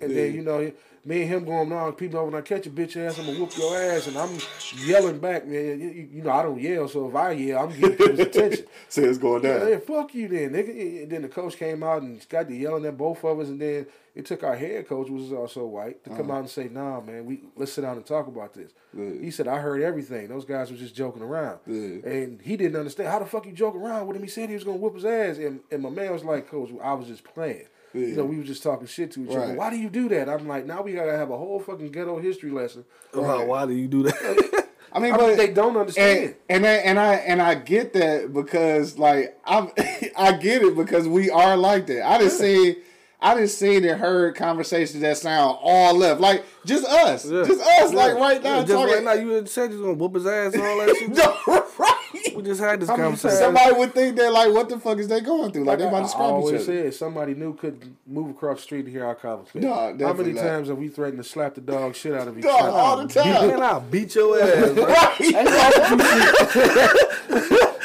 [0.00, 0.72] And then you know,
[1.04, 1.92] me and him going on.
[1.94, 4.38] People when I catch a bitch ass, I'm gonna whoop your ass, and I'm
[4.86, 5.80] yelling back, man.
[5.80, 8.66] You, you- know, I don't yell, so if I yell, I'm getting people's attention.
[8.88, 9.68] So it's going down.
[9.68, 11.02] yeah, fuck you then, nigga.
[11.02, 13.60] And then the coach came out and got to yelling at both of us, and
[13.60, 16.32] then it took our head coach, which was also white, to come uh-huh.
[16.34, 19.48] out and say, "Nah, man, we let's sit down and talk about this." He said,
[19.48, 20.28] "I heard everything.
[20.28, 22.08] Those guys were just joking around," Yeah.
[22.08, 24.22] and he didn't understand how the fuck you joke around with him.
[24.22, 26.70] He said he was gonna whoop his ass, and, and my man was like, "Coach,
[26.82, 29.40] I was just playing." You know, we were just talking shit to each other.
[29.48, 29.56] Right.
[29.56, 30.28] Why do you do that?
[30.28, 32.84] I'm like, now we gotta have a whole fucking ghetto history lesson.
[33.14, 34.68] Wow, why do you do that?
[34.92, 36.34] I mean, I but mean, they don't understand.
[36.48, 39.70] and and I, and I and I get that because like I'm
[40.16, 42.08] I get it because we are like that.
[42.08, 42.76] I just see
[43.20, 47.44] I just seen and heard conversations that sound all left, like just us, Yeah.
[47.44, 47.96] just us, Yeah.
[47.98, 48.94] like right now Yeah, just talking.
[48.94, 51.63] right now, you said you was gonna whoop his ass and all that shit.
[52.34, 52.38] No.
[52.40, 53.36] We just had this How many conversation.
[53.38, 55.64] Somebody would think that like, what the fuck is they going through?
[55.64, 56.64] Like, they I, about to I each always other.
[56.64, 59.62] said somebody new could move across the street to hear our conversation.
[59.62, 60.42] No, How many not.
[60.42, 62.70] times have we threatened to slap the dog shit out of each Dog, other?
[62.70, 63.48] all the time.
[63.48, 64.84] Man, I'll beat your ass, bro.
[64.94, 65.20] Right.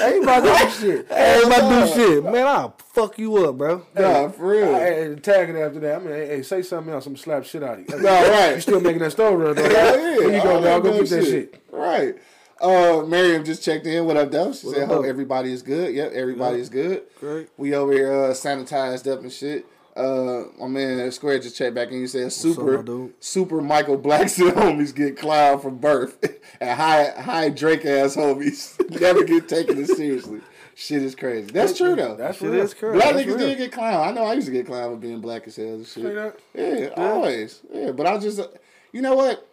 [0.01, 1.07] Ain't about to do shit.
[1.19, 3.85] Hey, if I do shit, man, I'll fuck you up, bro.
[3.95, 4.73] Nah, for real.
[4.73, 5.95] Hey, and tag it after that.
[5.95, 7.05] I mean, hey, hey, say something else.
[7.05, 7.99] I'm gonna slap shit out of you.
[8.01, 8.55] No, right.
[8.55, 9.71] You still making that story run, dog?
[9.71, 10.43] Hell Here you yeah.
[10.43, 10.83] go, All dog.
[10.83, 11.61] Go get that shit.
[11.71, 12.15] Right.
[12.61, 14.05] Uh, Miriam just checked in.
[14.05, 14.51] What up, though?
[14.51, 17.03] She said, up, "Hope everybody is good." Yep, everybody is good.
[17.19, 17.49] Great.
[17.57, 19.65] We over here uh, sanitized up and shit.
[19.95, 23.13] Uh, my man Square just checked back and he said, "Super, dude?
[23.19, 26.17] super Michael Blackson homies get clowned from birth,
[26.61, 30.41] and high high Drake ass homies never get taken as seriously."
[30.75, 31.51] Shit is crazy.
[31.51, 32.15] That's true though.
[32.15, 32.61] That's Shit real.
[32.61, 32.93] is crazy.
[32.97, 33.47] Black That's niggas real.
[33.49, 34.07] did get clowned.
[34.07, 36.17] I know I used to get clowned for being black as hell and shit.
[36.17, 36.39] Up.
[36.53, 37.59] Yeah, always.
[37.73, 38.47] Yeah, but I just, uh,
[38.93, 39.45] you know what?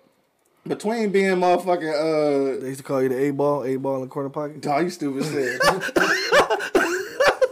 [0.67, 4.01] Between being motherfucking, uh, They used to call you the A ball, A ball in
[4.03, 4.61] the corner pocket.
[4.61, 5.61] dog, you stupid shit.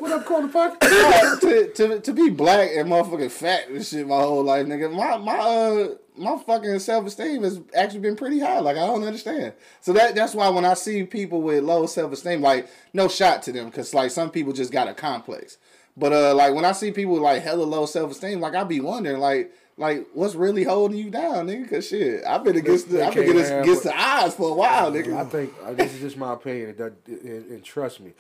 [0.01, 0.81] What up, corner pocket?
[1.41, 4.93] to, to to be black and motherfucking fat and shit my whole life, nigga.
[4.93, 8.59] My my uh my fucking self esteem has actually been pretty high.
[8.61, 9.55] Like I don't understand.
[9.81, 13.43] So that that's why when I see people with low self esteem, like no shot
[13.45, 15.57] to them, cause like some people just got a complex.
[15.97, 18.65] But uh, like when I see people with like hella low self esteem, like I
[18.65, 19.53] be wondering like.
[19.77, 21.69] Like what's really holding you down, nigga?
[21.69, 24.93] Cause shit, I've been against the, I've been against, against the odds for a while,
[24.93, 25.17] nigga.
[25.17, 28.13] I think uh, this is just my opinion, and, that, and, and trust me,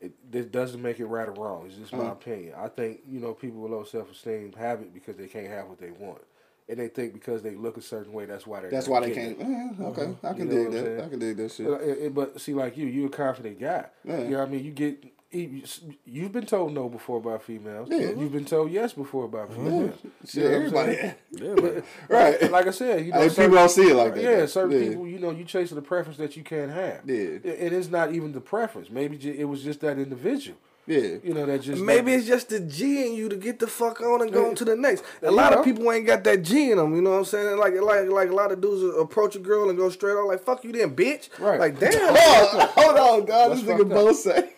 [0.00, 1.66] it, this doesn't make it right or wrong.
[1.66, 2.54] It's just my opinion.
[2.56, 5.68] I think you know people with low self esteem have it because they can't have
[5.68, 6.22] what they want,
[6.70, 8.70] and they think because they look a certain way, that's why they're.
[8.70, 9.38] That's why they can't.
[9.40, 11.04] eh, okay, I can You know dig that.
[11.04, 11.66] I can dig that shit.
[11.66, 13.84] But, uh, but see, like you, you're a confident guy.
[14.04, 14.20] Yeah.
[14.20, 14.64] You know what I mean?
[14.64, 15.04] You get.
[15.34, 17.88] You've been told no before by females.
[17.90, 18.10] Yeah.
[18.10, 19.98] You've been told yes before by females.
[20.26, 21.14] Shit, You know what everybody.
[21.32, 21.82] Yeah, man.
[22.08, 22.50] Right.
[22.50, 24.22] Like I said, you know, Hey, certain- people don't see it like that.
[24.22, 24.88] Yeah, certain Yeah.
[24.90, 27.00] people, you know, you chasing the preference that you can't have.
[27.04, 27.14] Yeah.
[27.16, 28.90] It- it is not even the preference.
[28.90, 30.56] Maybe it was just that individual.
[30.86, 31.16] Yeah.
[31.24, 34.02] You know, that just Maybe it's just the G in you to get the fuck
[34.02, 34.48] on and go Yeah.
[34.48, 35.02] on to the next.
[35.22, 35.30] A Yeah.
[35.30, 36.94] lot of people ain't got that G in them.
[36.94, 37.56] You know what I'm saying?
[37.56, 40.42] Like, like, like a lot of dudes approach a girl and go straight on like,
[40.44, 41.58] "Fuck you, then, bitch." Right.
[41.58, 41.90] Like, damn.
[42.14, 43.48] Oh, hold on, God.
[43.50, 44.50] What's This nigga both say.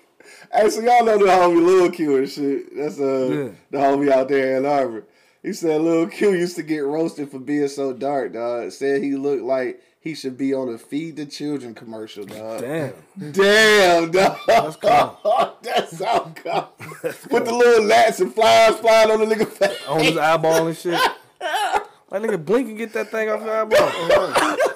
[0.53, 2.76] Hey, so y'all know the homie Lil Q and shit.
[2.76, 3.49] That's uh Yeah.
[3.70, 5.05] the homie out there in Ann Arbor.
[5.42, 8.72] He said Lil Q used to get roasted for being so dark, dog.
[8.72, 12.61] Said he looked like he should be on a feed the children commercial, dog.
[12.61, 12.92] Damn.
[13.32, 14.38] Damn, dog.
[14.47, 15.16] That's cold.
[15.62, 16.66] that sound cold.
[17.30, 19.78] With the little lats and flies flying on the nigga face.
[19.88, 21.01] On his eyeball and shit.
[22.09, 24.57] Like nigga, blink and get that thing off your eyeball.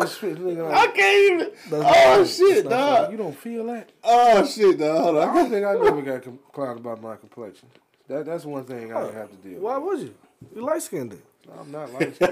[0.00, 1.50] Oh, shit, nigga, I can't even.
[1.72, 2.64] Oh shit,
[3.10, 3.90] you don't feel that?
[4.02, 5.02] Oh shit, dog.
[5.02, 5.28] Hold on.
[5.28, 7.68] I don't think I never got com- clowned about my complexion.
[8.08, 9.60] That that's one thing I have to deal.
[9.60, 9.84] Why with.
[9.86, 10.14] would you?
[10.54, 11.20] You light skinned.
[11.58, 12.30] I'm not light skinned.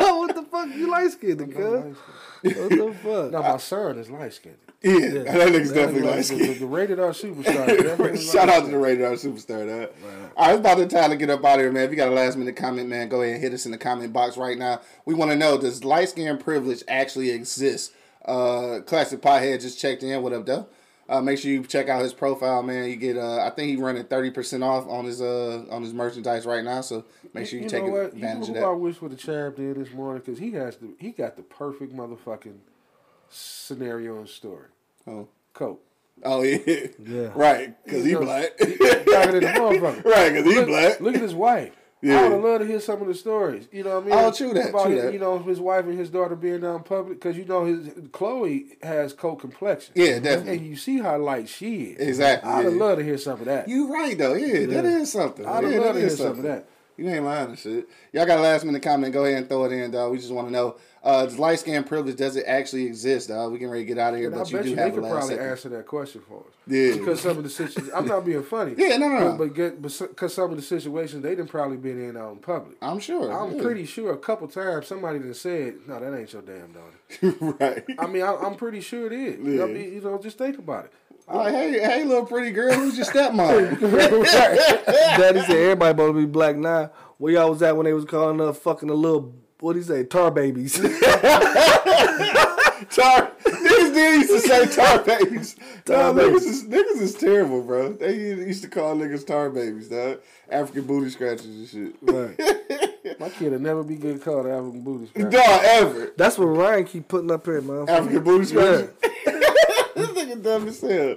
[0.00, 0.68] Oh, what the fuck?
[0.74, 1.58] You light skinned, I'm cuz?
[1.60, 1.96] not light.
[2.42, 3.32] What the fuck?
[3.32, 4.56] No, my son is light skinned.
[4.80, 6.40] Yeah, that nigga's definitely light the, skinned.
[6.54, 7.66] the, the rated R superstar.
[8.32, 8.72] Shout out to light-skinned.
[8.74, 9.90] the Rated R Superstar, dog.
[10.36, 11.84] All right, it's about the time to get up out of here, man.
[11.84, 13.78] If you got a last minute comment, man, go ahead and hit us in the
[13.78, 14.80] comment box right now.
[15.04, 17.92] We want to know does light skin privilege actually exist?
[18.24, 20.22] Uh, Classic Pothead just checked in.
[20.22, 20.68] What up, though?
[21.08, 22.88] Uh, make sure you check out his profile, man.
[22.90, 25.94] You get, uh, I think he running thirty percent off on his uh on his
[25.94, 26.82] merchandise right now.
[26.82, 28.12] So make sure you, take know what?
[28.12, 28.78] advantage you of know I that.
[28.78, 31.96] wish what the champ did this morning because he has the he got the perfect
[31.96, 32.58] motherfucking
[33.30, 34.66] scenario and story.
[35.06, 35.82] Oh, Coke.
[36.24, 36.58] oh yeah,
[37.02, 37.30] Yeah.
[37.34, 38.50] right, because he You know, black.
[38.58, 40.04] He blacker than the motherfucker.
[40.04, 41.00] right, because he look, black.
[41.00, 41.74] Look at his wife.
[42.00, 42.20] Yeah.
[42.20, 43.66] I would love to hear some of the stories.
[43.72, 44.26] You know what I mean?
[44.26, 45.12] Oh, true that, About true his- that.
[45.12, 47.90] You know his wife and his daughter being down in public because you know his
[48.12, 49.94] Chloe has coke complexion.
[49.96, 50.58] Yeah, definitely.
[50.58, 52.08] And you see how light she is.
[52.08, 52.70] Exactly, I'd yeah.
[52.70, 53.68] loved to hear some of that.
[53.68, 55.44] You right though, yeah, that is something.
[55.44, 56.68] I'd yeah, that to hear is some of that.
[56.96, 57.88] You ain't lying and shit.
[58.12, 59.12] Y'all got a last minute comment?
[59.12, 60.10] Go ahead and throw it in, dog.
[60.10, 63.52] We just want to know: uh, light skin privilege does it actually exist, dog?
[63.52, 64.76] We can ready to get out of here, And I but you bet do you
[64.76, 65.50] have a could last probably second.
[65.50, 66.54] answer that question for us.
[66.66, 66.92] Yeah.
[66.96, 68.74] Because some of the situations, I'm not being funny.
[68.78, 69.36] Yeah, no, no, no.
[69.38, 72.76] But, because some of the situations they done probably been in out in public.
[72.82, 73.30] I'm sure.
[73.32, 73.62] I'm yeah.
[73.62, 77.84] pretty sure a couple times somebody done said, "No, that ain't your damn daughter." right.
[77.98, 79.34] I mean, I, I'm pretty sure it is.
[79.46, 79.66] I Yeah.
[79.72, 80.92] mean, you know, just think about it.
[81.32, 83.80] like, hey, hey, little pretty girl, who's your stepmom?
[84.32, 86.90] Daddy said everybody supposed to be black now.
[87.18, 89.84] Where y'all was at when they was calling up fucking the little what do you
[89.84, 90.78] say tar babies?
[92.90, 93.32] tar.
[93.44, 95.56] Niggas did used to say tar babies.
[95.84, 96.44] Tar no, niggas babies.
[96.44, 97.92] is, niggas is terrible, bro.
[97.92, 100.20] They used to call niggas tar babies, dog.
[100.50, 101.94] African booty scratches and shit.
[102.02, 102.38] right.
[103.20, 105.30] My kid will never be good called African booty scratcher.
[105.30, 106.12] Dog, ever.
[106.16, 107.88] That's what Ryan keep putting up here, man.
[107.88, 108.94] African booty scratcher.
[109.02, 111.16] this nigga dumb as hell.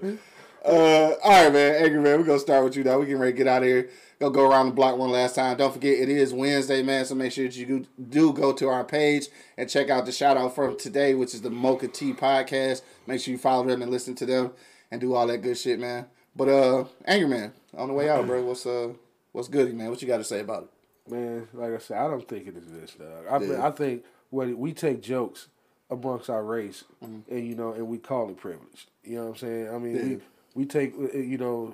[0.64, 1.84] Uh, all right, man.
[1.84, 3.00] Angry man, we're gonna start with you now.
[3.00, 3.90] We getting ready to get out of here.
[4.22, 5.58] Go go around the block one last time.
[5.58, 7.06] Don't forget it is Wednesday, man.
[7.06, 10.38] So make sure that you do- go to our page and check out the shout
[10.38, 12.84] out from today, which is the Mocha Tea podcast.
[13.08, 14.52] Make sure you follow them and listen to them
[14.92, 16.06] and do all that good shit, man.
[16.36, 18.44] But uh, Angry man, on the way out, bro.
[18.44, 18.90] What's uh,
[19.32, 19.90] what's goody, man?
[19.90, 21.12] What you got to say about it?
[21.12, 23.26] Man, like I said, I don't think it exists, dog.
[23.28, 23.56] I, mean.
[23.56, 25.48] I think what we take jokes
[25.90, 27.34] amongst our race, Mm-hmm.
[27.34, 28.88] and you know, and we call it privilege.
[29.04, 29.70] You know what I'm saying?
[29.74, 30.04] I mean, Yeah.
[30.04, 30.20] we
[30.54, 31.74] we take you know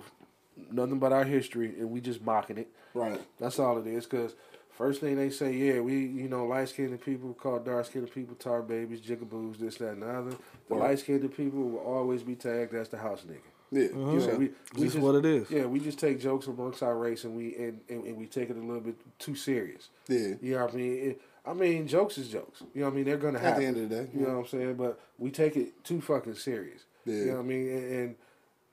[0.71, 2.67] nothing but our history, and we just mocking it.
[2.93, 3.19] Right.
[3.39, 4.05] That's all it is.
[4.05, 4.33] Cause
[4.71, 8.35] first thing they say, yeah, we you know light skinned people call dark skinned people
[8.35, 10.31] tar babies, jigaboos, this, that, and the other.
[10.69, 10.89] The Right.
[10.89, 13.39] light skinned people will always be tagged as the house nigga.
[13.71, 13.87] Yeah.
[13.87, 14.11] Uh-huh.
[14.11, 15.49] You know, we, we Just what it is.
[15.51, 18.49] Yeah, we just take jokes amongst our race and we and, and, and we take
[18.49, 19.89] it a little bit too serious.
[20.07, 20.35] Yeah.
[20.41, 20.93] You know what I mean?
[21.09, 22.61] It, I mean, jokes is jokes.
[22.73, 23.05] You know what I mean?
[23.05, 24.73] They're gonna At the end of the day, You know what I'm saying?
[24.75, 26.83] But we take it too fucking serious.
[27.05, 27.15] Yeah.
[27.15, 27.69] You know what I mean?
[27.69, 28.15] And, and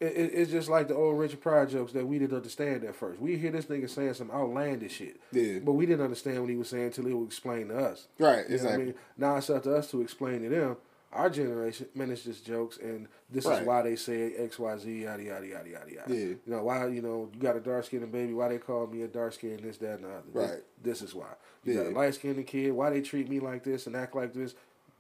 [0.01, 2.95] it, it, it's just like the old Richard Pryor jokes that we didn't understand at
[2.97, 3.21] first.
[3.21, 5.21] We hear this nigga saying some outlandish shit.
[5.33, 5.61] Yeah.
[5.65, 8.09] But we didn't understand what he was saying until he would explain to us.
[8.19, 8.39] Right.
[8.39, 8.85] You what I Exactly.
[8.87, 8.95] mean?
[9.17, 10.77] Now it's up to us to explain to them.
[11.13, 13.61] Our generation, man, it's just jokes, and this Right.
[13.63, 16.13] is why they say X, Y, Z, yada yada yada yada yada.
[16.13, 16.17] Yeah.
[16.25, 16.89] You know why?
[16.89, 18.35] You know you got a dark skinned baby.
[18.35, 20.23] Why they call me a dark skinned this, that, and the other.
[20.33, 20.63] Right.
[20.83, 21.27] This, is why.
[21.63, 21.91] You got Yeah.
[21.91, 22.73] a light skinned kid.
[22.73, 24.57] Why they treat me like this and act like this?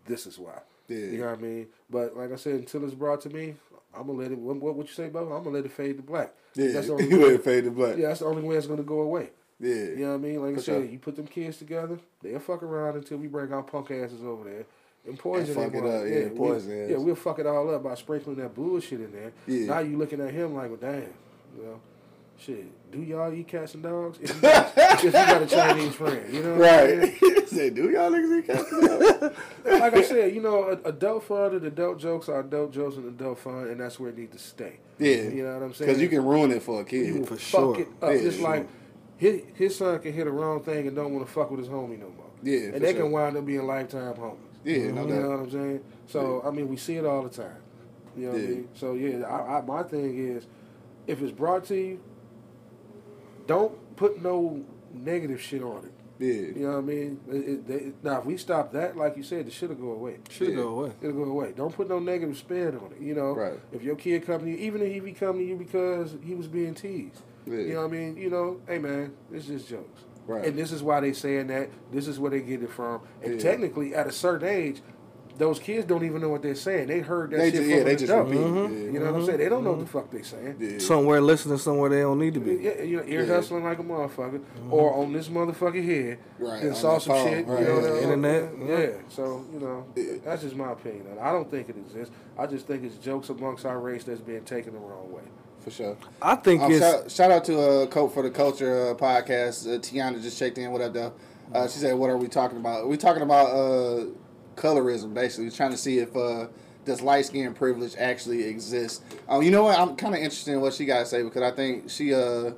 [0.07, 0.61] This is why.
[0.86, 0.99] Yeah.
[0.99, 1.66] You know what I mean?
[1.90, 3.57] But like I said, until it's brought to me,
[3.97, 4.38] I'm gonna let it.
[4.38, 5.20] What, what would you say, Bo?
[5.32, 6.32] I'm gonna let it fade to black.
[6.55, 6.72] Yeah.
[6.72, 7.32] That's the only You way.
[7.32, 7.97] ain't fade the black.
[7.97, 9.30] Yeah, that's the only way it's gonna go away.
[9.61, 9.74] Yeah.
[9.74, 10.42] You know what I mean?
[10.42, 10.84] Like I said, sure.
[10.84, 14.45] you put them kids together, they'll fuck around until we bring our punk asses over
[14.51, 14.66] there
[15.07, 17.01] and poison fuck them it up, yeah, we- poison Yeah, ass.
[17.03, 19.32] we'll fuck it all up by sprinkling that bullshit in there.
[19.47, 19.66] Yeah.
[19.66, 21.03] Now you looking at him like, well, damn,
[21.57, 21.80] you know,
[22.39, 22.91] shit.
[22.91, 24.18] Do y'all eat cats and dogs?
[24.22, 26.99] If you got, if you got a Chinese friend, you know, what I'm?
[27.01, 27.49] Right.
[27.49, 29.35] Say, do y'all niggas eat cats?
[29.64, 33.39] like I said, you know, adult fun and adult jokes are adult jokes and adult
[33.41, 34.78] fun, and that's where it needs to stay.
[34.99, 35.16] Yeah.
[35.22, 35.89] you know what I'm saying?
[35.91, 37.18] Because you can ruin it for a kid.
[37.18, 37.80] will For fuck sure.
[37.80, 38.12] it up.
[38.12, 38.49] Yeah, Just sure.
[38.49, 38.68] like
[39.16, 41.68] his, his son can hit a wrong thing and don't want to fuck with his
[41.68, 42.26] homie no more.
[42.43, 43.03] Yeah, for and they sure.
[43.03, 44.37] can wind up being lifetime homies.
[44.64, 45.80] Yeah, no you know what I'm saying?
[46.07, 47.57] So I mean, we see it all the time.
[48.16, 48.49] You know what I Yeah.
[48.49, 48.68] mean?
[48.74, 50.47] So yeah, I, I, my thing is,
[51.07, 52.01] if it's brought to you,
[53.47, 55.92] don't put no negative shit on it.
[56.18, 56.32] Yeah.
[56.32, 57.20] You know what I mean?
[57.28, 60.18] It, it, they, now, if we stop that, like you said, the shit'll go away.
[60.30, 60.55] Should Yeah.
[60.57, 60.92] go away.
[61.03, 61.53] It'll go away.
[61.57, 63.01] Don't put no negative spin on it.
[63.03, 63.59] You know, Right.
[63.72, 66.34] if your kid come to you, even if he be coming to you because he
[66.36, 67.55] was being teased, Yeah.
[67.59, 68.16] you know what I mean?
[68.16, 70.03] You know, hey man, it's just jokes.
[70.26, 70.47] Right.
[70.47, 71.68] And this is why they saying that.
[71.92, 73.01] This is where they get it from.
[73.22, 73.40] And Yeah.
[73.51, 74.82] technically, at a certain age,
[75.37, 76.87] those kids don't even know what they're saying.
[76.89, 78.28] They heard that They shit just, from yeah, an they just adult.
[78.28, 78.41] repeat.
[78.93, 79.39] You know what I'm saying?
[79.39, 80.57] They don't know what the fuck they saying.
[80.61, 80.78] Yeah.
[80.78, 82.55] Somewhere listening, somewhere they don't need to be.
[82.55, 83.35] Yeah, you know, ear Yeah.
[83.35, 87.28] hustling like a motherfucker, or on this motherfucker here, Right, then on saw some phone,
[87.28, 87.80] shit, right, you know, yeah.
[87.82, 88.78] that- Internet, yeah.
[88.78, 88.89] yeah.
[89.09, 89.85] So you know,
[90.24, 91.07] that's just my opinion.
[91.20, 92.14] I don't think it exists.
[92.39, 95.22] I just think it's jokes amongst our race that's being taken the wrong way.
[95.61, 95.97] For sure.
[96.20, 99.66] I think Um, it's shout, shout out to uh, Cope for the Culture uh, podcast.
[99.66, 100.70] Uh, Tiana just checked in.
[100.70, 101.12] What up, though?
[101.55, 102.87] Uh, she said, "What are we talking about?
[102.89, 104.05] we talking about uh,
[104.57, 105.47] colorism, basically.
[105.47, 106.47] We're trying to see if uh,
[106.85, 109.03] does light skin privilege actually exist.
[109.29, 109.79] Um, you know what?
[109.79, 112.53] I'm kind of interested in what she got to say because I think she, uh,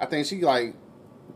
[0.00, 0.74] I think she like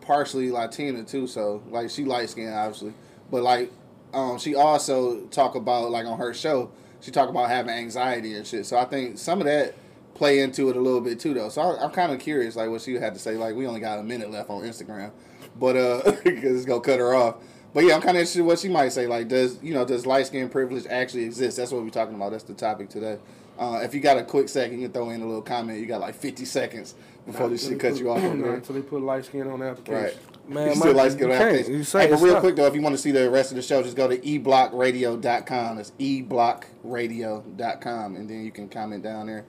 [0.00, 1.26] partially Latina too.
[1.26, 2.94] So like she light skin, obviously,
[3.30, 3.70] but like
[4.12, 8.46] um, she also talk about like on her show, she talk about having anxiety and
[8.46, 8.66] shit.
[8.66, 9.74] So I think some of that."
[10.14, 11.48] Play into it a little bit too, though.
[11.48, 13.36] So I, I'm kind of curious, like what she had to say.
[13.36, 15.10] Like we only got a minute left on Instagram,
[15.58, 17.38] but uh, because it's gonna cut her off.
[17.74, 19.06] But yeah, I'm kind of interested in what she might say.
[19.08, 21.56] Like, does you know, does light skin privilege actually exist?
[21.56, 22.30] That's what we're talking about.
[22.30, 23.18] That's the topic today.
[23.58, 25.80] Uh, if you got a quick second, you can throw in a little comment.
[25.80, 26.94] You got like 50 seconds
[27.26, 28.20] before this shit cuts you off.
[28.22, 28.54] there.
[28.54, 30.02] Until they put light skin on the application.
[30.02, 30.16] Right.
[30.48, 31.72] Man, you still light skin on application.
[31.74, 32.40] You say Hey, but real not.
[32.40, 34.18] quick though, if you want to see the rest of the show, just go to
[34.18, 35.76] eblockradio.com.
[35.76, 39.44] That's eblockradio.com, and then you can comment down there.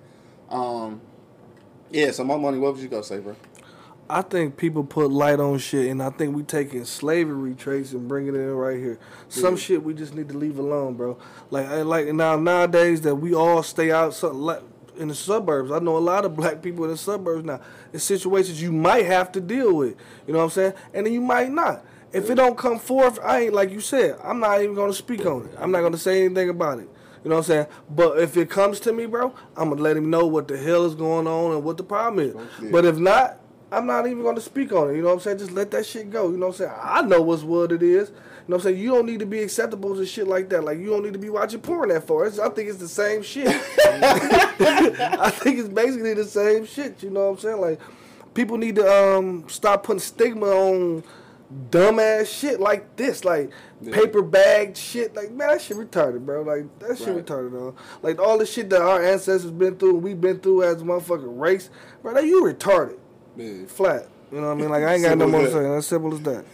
[0.49, 1.01] Um,
[1.91, 2.11] yeah.
[2.11, 2.57] So, my money.
[2.57, 3.35] What would you go say, bro?
[4.07, 8.07] I think people put light on shit, and I think we taking slavery traits and
[8.07, 8.99] bringing it in right here.
[9.29, 11.17] Some shit we just need to leave alone, bro.
[11.49, 14.61] Like, I- like now nowadays that we all stay out so, like,
[14.97, 15.71] in the suburbs.
[15.71, 17.59] I know a lot of black people in the suburbs now.
[17.93, 19.95] In situations you might have to deal with,
[20.27, 21.83] you know what I'm saying, and then you might not.
[22.13, 24.17] If it don't come forth, I ain't like you said.
[24.23, 25.55] I'm not even gonna speak on it.
[25.59, 26.87] I'm not gonna say anything about it.
[27.23, 27.65] You know what I'm saying?
[27.89, 30.85] But if it comes to me, bro, I'm gonna let him know what the hell
[30.85, 32.35] is going on and what the problem is.
[32.71, 33.39] But if not,
[33.71, 34.95] I'm not even gonna speak on it.
[34.95, 35.39] You know what I'm saying?
[35.39, 36.29] Just let that shit go.
[36.29, 36.71] You know what I'm saying?
[36.81, 38.09] I know what's what it is.
[38.09, 38.15] You
[38.51, 38.79] know what I'm saying?
[38.79, 40.63] You don't need to be acceptable to shit like that.
[40.63, 42.25] Like you don't need to be watching porn that far.
[42.27, 43.47] It's, I think it's the same shit.
[43.49, 47.01] I think it's basically the same shit.
[47.03, 47.61] You know what I'm saying?
[47.61, 47.79] Like
[48.33, 51.03] people need to um stop putting stigma on
[51.69, 53.51] dumbass shit like this, like
[53.91, 55.15] paper bag shit.
[55.15, 56.43] Like man, that shit retarded, bro.
[56.43, 57.25] Like that shit Right.
[57.25, 57.75] retarded, dog.
[58.03, 60.85] Like all the shit that our ancestors been through, and we've been through as a
[60.85, 61.69] motherfucking race,
[62.01, 62.13] bro.
[62.13, 62.97] That you retarded,
[63.37, 63.65] Yeah.
[63.67, 64.07] flat.
[64.31, 64.69] You know what I mean?
[64.69, 65.75] Like I ain't got no more to say.
[65.75, 66.45] As simple as that.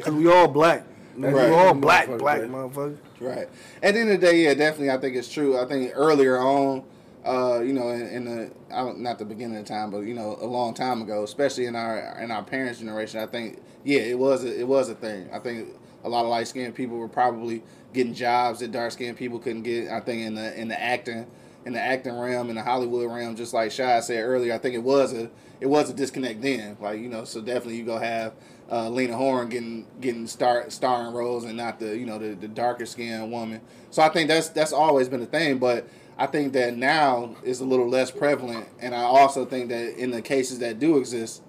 [0.00, 0.84] Cause we all black.
[1.16, 1.48] Man, Right.
[1.48, 2.50] We all black, Motherfucker, black right.
[2.50, 2.96] motherfucker.
[3.20, 3.48] Right.
[3.82, 4.90] At the end of the day, yeah, definitely.
[4.90, 5.58] I think it's true.
[5.58, 6.84] I think earlier on,
[7.24, 10.14] uh, you know, in, in the I don't, not the beginning of time, but you
[10.14, 14.00] know, a long time ago, especially in our in our parents' generation, I think yeah,
[14.00, 15.28] it was a, it was a thing.
[15.32, 15.68] I think
[16.04, 19.62] a lot of light skinned people were probably getting jobs that dark skinned people couldn't
[19.62, 19.88] get.
[19.90, 21.26] I think in the in the acting
[21.64, 24.74] in the acting realm in the Hollywood realm, just like Shy said earlier, I think
[24.74, 25.30] it was a
[25.62, 26.76] it was a disconnect then.
[26.80, 28.34] Like you know, so definitely you go have
[28.70, 32.48] uh, Lena Horne getting getting star starring roles and not the you know the, the
[32.48, 33.60] darker skinned woman.
[33.90, 35.88] So I think that's that's always been a thing, but
[36.18, 40.10] I think that now is a little less prevalent, and I also think that in
[40.10, 41.42] the cases that do exist,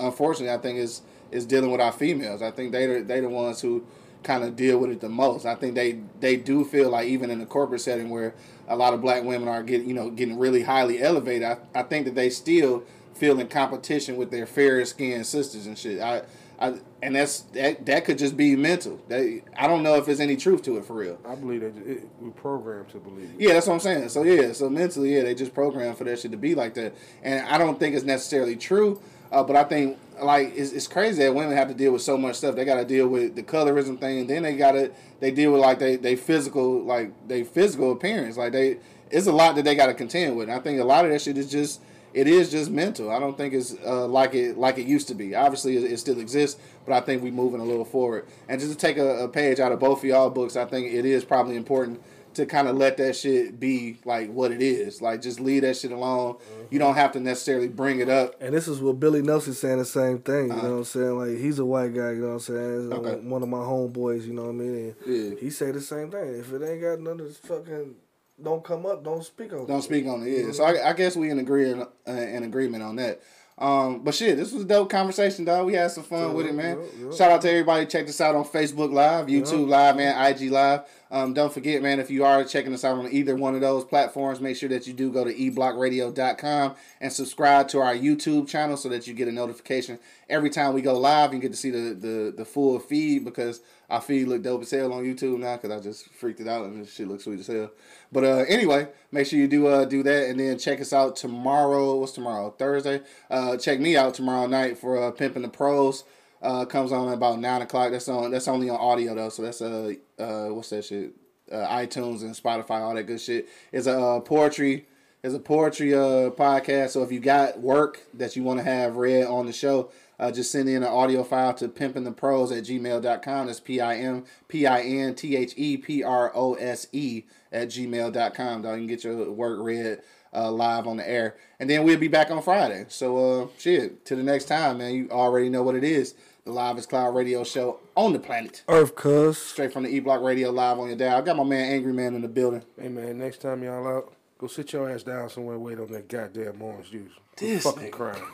[0.00, 2.42] unfortunately, I think is is dealing with our females.
[2.42, 3.86] I think they they the ones who
[4.24, 5.46] kind of deal with it the most.
[5.46, 8.34] I think they they do feel like even in the corporate setting where
[8.66, 11.44] a lot of black women are getting you know getting really highly elevated.
[11.44, 12.82] I, I think that they still
[13.20, 16.00] feel in competition with their fairer skinned sisters and shit.
[16.00, 16.22] I,
[16.58, 18.98] I and that's that that could just be mental.
[19.08, 21.18] That I don't know if there's any truth to it for real.
[21.26, 23.36] I believe that it, we're programmed to believe it.
[23.38, 24.08] Yeah, that's what I'm saying.
[24.08, 26.94] So yeah, so mentally, yeah, they just programmed for that shit to be like that,
[27.22, 29.00] and I don't think it's necessarily true.
[29.30, 32.16] Uh, but I think like it's, it's crazy that women have to deal with so
[32.16, 32.56] much stuff.
[32.56, 34.90] They got to deal with the colorism thing, and then they got to
[35.20, 38.36] they deal with like they they physical like they physical appearance.
[38.36, 38.78] Like they
[39.10, 40.48] it's a lot that they got to contend with.
[40.48, 41.80] And I think a lot of that shit is just
[42.14, 43.10] it is just mental.
[43.10, 45.34] I don't think it's uh, like it like it used to be.
[45.34, 48.26] Obviously, it, it still exists, but I think we're moving a little forward.
[48.48, 50.92] And just to take a, a page out of both of y'all books, I think
[50.92, 52.02] it is probably important
[52.32, 55.02] to kind of let that shit be like what it is.
[55.02, 56.36] Like just leave that shit alone.
[56.70, 58.40] You don't have to necessarily bring it up.
[58.40, 60.46] And this is what Billy Nelson saying the same thing.
[60.46, 60.62] You Uh-huh.
[60.62, 61.18] know what I'm saying?
[61.18, 62.12] Like he's a white guy.
[62.12, 62.92] You know what I'm saying?
[62.92, 63.26] Okay.
[63.28, 64.24] One of my homeboys.
[64.26, 64.94] You know what I mean?
[65.04, 65.40] And Yeah.
[65.40, 66.38] He say the same thing.
[66.38, 67.96] If it ain't got none of this fucking,
[68.42, 69.04] don't come up.
[69.04, 69.66] Don't speak on.
[69.66, 69.82] Don't it.
[69.82, 70.28] speak on it.
[70.28, 70.52] Yeah.
[70.52, 73.20] So I, I guess we in agree uh, in agreement on that.
[73.60, 75.66] Um, but shit, this was a dope conversation, dog.
[75.66, 76.78] We had some fun with it, man.
[76.78, 77.14] yeah, yeah.
[77.14, 77.84] Shout out to everybody.
[77.84, 80.80] Check this out on Facebook Live, YouTube Live, man, IG Live.
[81.10, 83.84] Um, don't forget, man, if you are checking us out on either one of those
[83.84, 88.78] platforms, make sure that you do go to eblockradio.com and subscribe to our YouTube channel
[88.78, 89.98] so that you get a notification
[90.30, 91.34] every time we go live.
[91.34, 93.60] You get to see the the, the full feed because
[93.90, 96.64] our feed look dope as hell on YouTube now because I just freaked it out
[96.64, 97.70] and this shit looks sweet as hell.
[98.12, 101.16] But uh, anyway, make sure you do uh, do that and then check us out
[101.16, 101.96] tomorrow.
[101.96, 102.54] What's tomorrow?
[102.56, 103.02] Thursday.
[103.28, 106.04] Uh, check me out tomorrow night for uh, Pimping the Prose.
[106.40, 107.90] Uh, comes on about nine o'clock.
[107.90, 108.30] That's on.
[108.30, 109.28] That's only on audio though.
[109.28, 111.12] So that's uh, uh what's that shit?
[111.50, 113.48] Uh, iTunes and Spotify, all that good shit.
[113.72, 114.86] It's a uh, poetry.
[115.22, 116.90] It's a poetry uh podcast.
[116.90, 120.30] So if you got work that you want to have read on the show, uh,
[120.30, 123.46] just send in an audio file to pimpintheprose at gmail.com.
[123.46, 127.24] That's P I M P I N T H E P R O S E
[127.50, 128.62] at gmail.com.
[128.62, 128.74] Dog.
[128.74, 130.00] You can get your work read
[130.34, 131.36] uh, live on the air.
[131.58, 132.84] And then we'll be back on Friday.
[132.88, 136.14] So, uh, shit, to the next time, man, you already know what it is.
[136.44, 138.62] the Live is Cloud radio show on the planet.
[138.68, 139.38] Earth, cuz.
[139.38, 141.18] Straight from the E Block Radio live on your dial.
[141.18, 142.62] I got my man Angry Man in the building.
[142.80, 145.92] Hey man, next time y'all out, go sit your ass down somewhere and wait on
[145.92, 147.12] that goddamn orange juice.
[147.36, 147.92] This fucking nigga.
[147.92, 148.24] crying.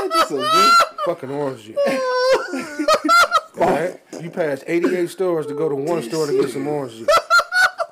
[0.00, 0.74] This a
[1.06, 1.76] fucking orange juice.
[3.58, 4.00] Alright?
[4.20, 7.08] You passed 88 stores to go to one store to get some orange juice.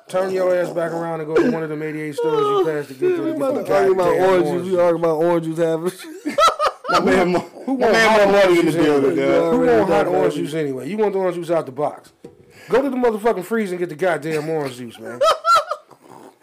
[0.07, 2.63] Turn your ass back around and go to one of them 88 stores you oh,
[2.65, 4.71] passed to get to get the to argue about goddamn orange orange juice.
[4.71, 5.91] We argue about orange juice having.
[6.89, 9.17] my man, my want hot Money in the orange building.
[9.17, 10.89] Who want hot orange juice anyway?
[10.89, 12.13] You want the orange juice out the box.
[12.69, 15.19] Go to the motherfucking freezer and get the goddamn orange juice, man.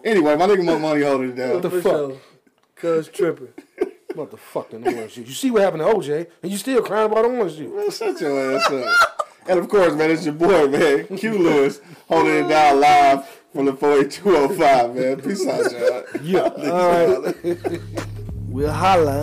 [0.05, 1.55] Anyway, my nigga Mo Money holding it down.
[1.55, 1.93] What the For fuck?
[1.93, 2.17] sure.
[2.77, 3.49] Cuz tripping.
[4.15, 5.27] Motherfucking orange juice.
[5.29, 7.97] You see what happened to OJ, and you still crying about orange juice.
[7.97, 9.33] Shut your ass up.
[9.49, 13.65] And of course, man, it's your boy, man, Q Lewis, holding it down live from
[13.67, 15.21] the 48205, man.
[15.21, 16.23] Peace out, y'all.
[16.23, 16.71] Yeah.
[16.71, 17.81] All right.
[18.55, 19.21] We'll holla.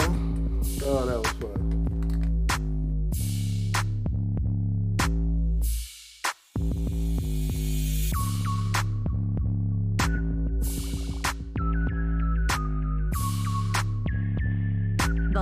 [0.84, 1.61] Oh, that was fun.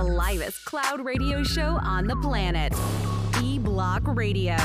[0.00, 2.72] The livest cloud radio show on the planet.
[3.42, 4.56] E Block Radio.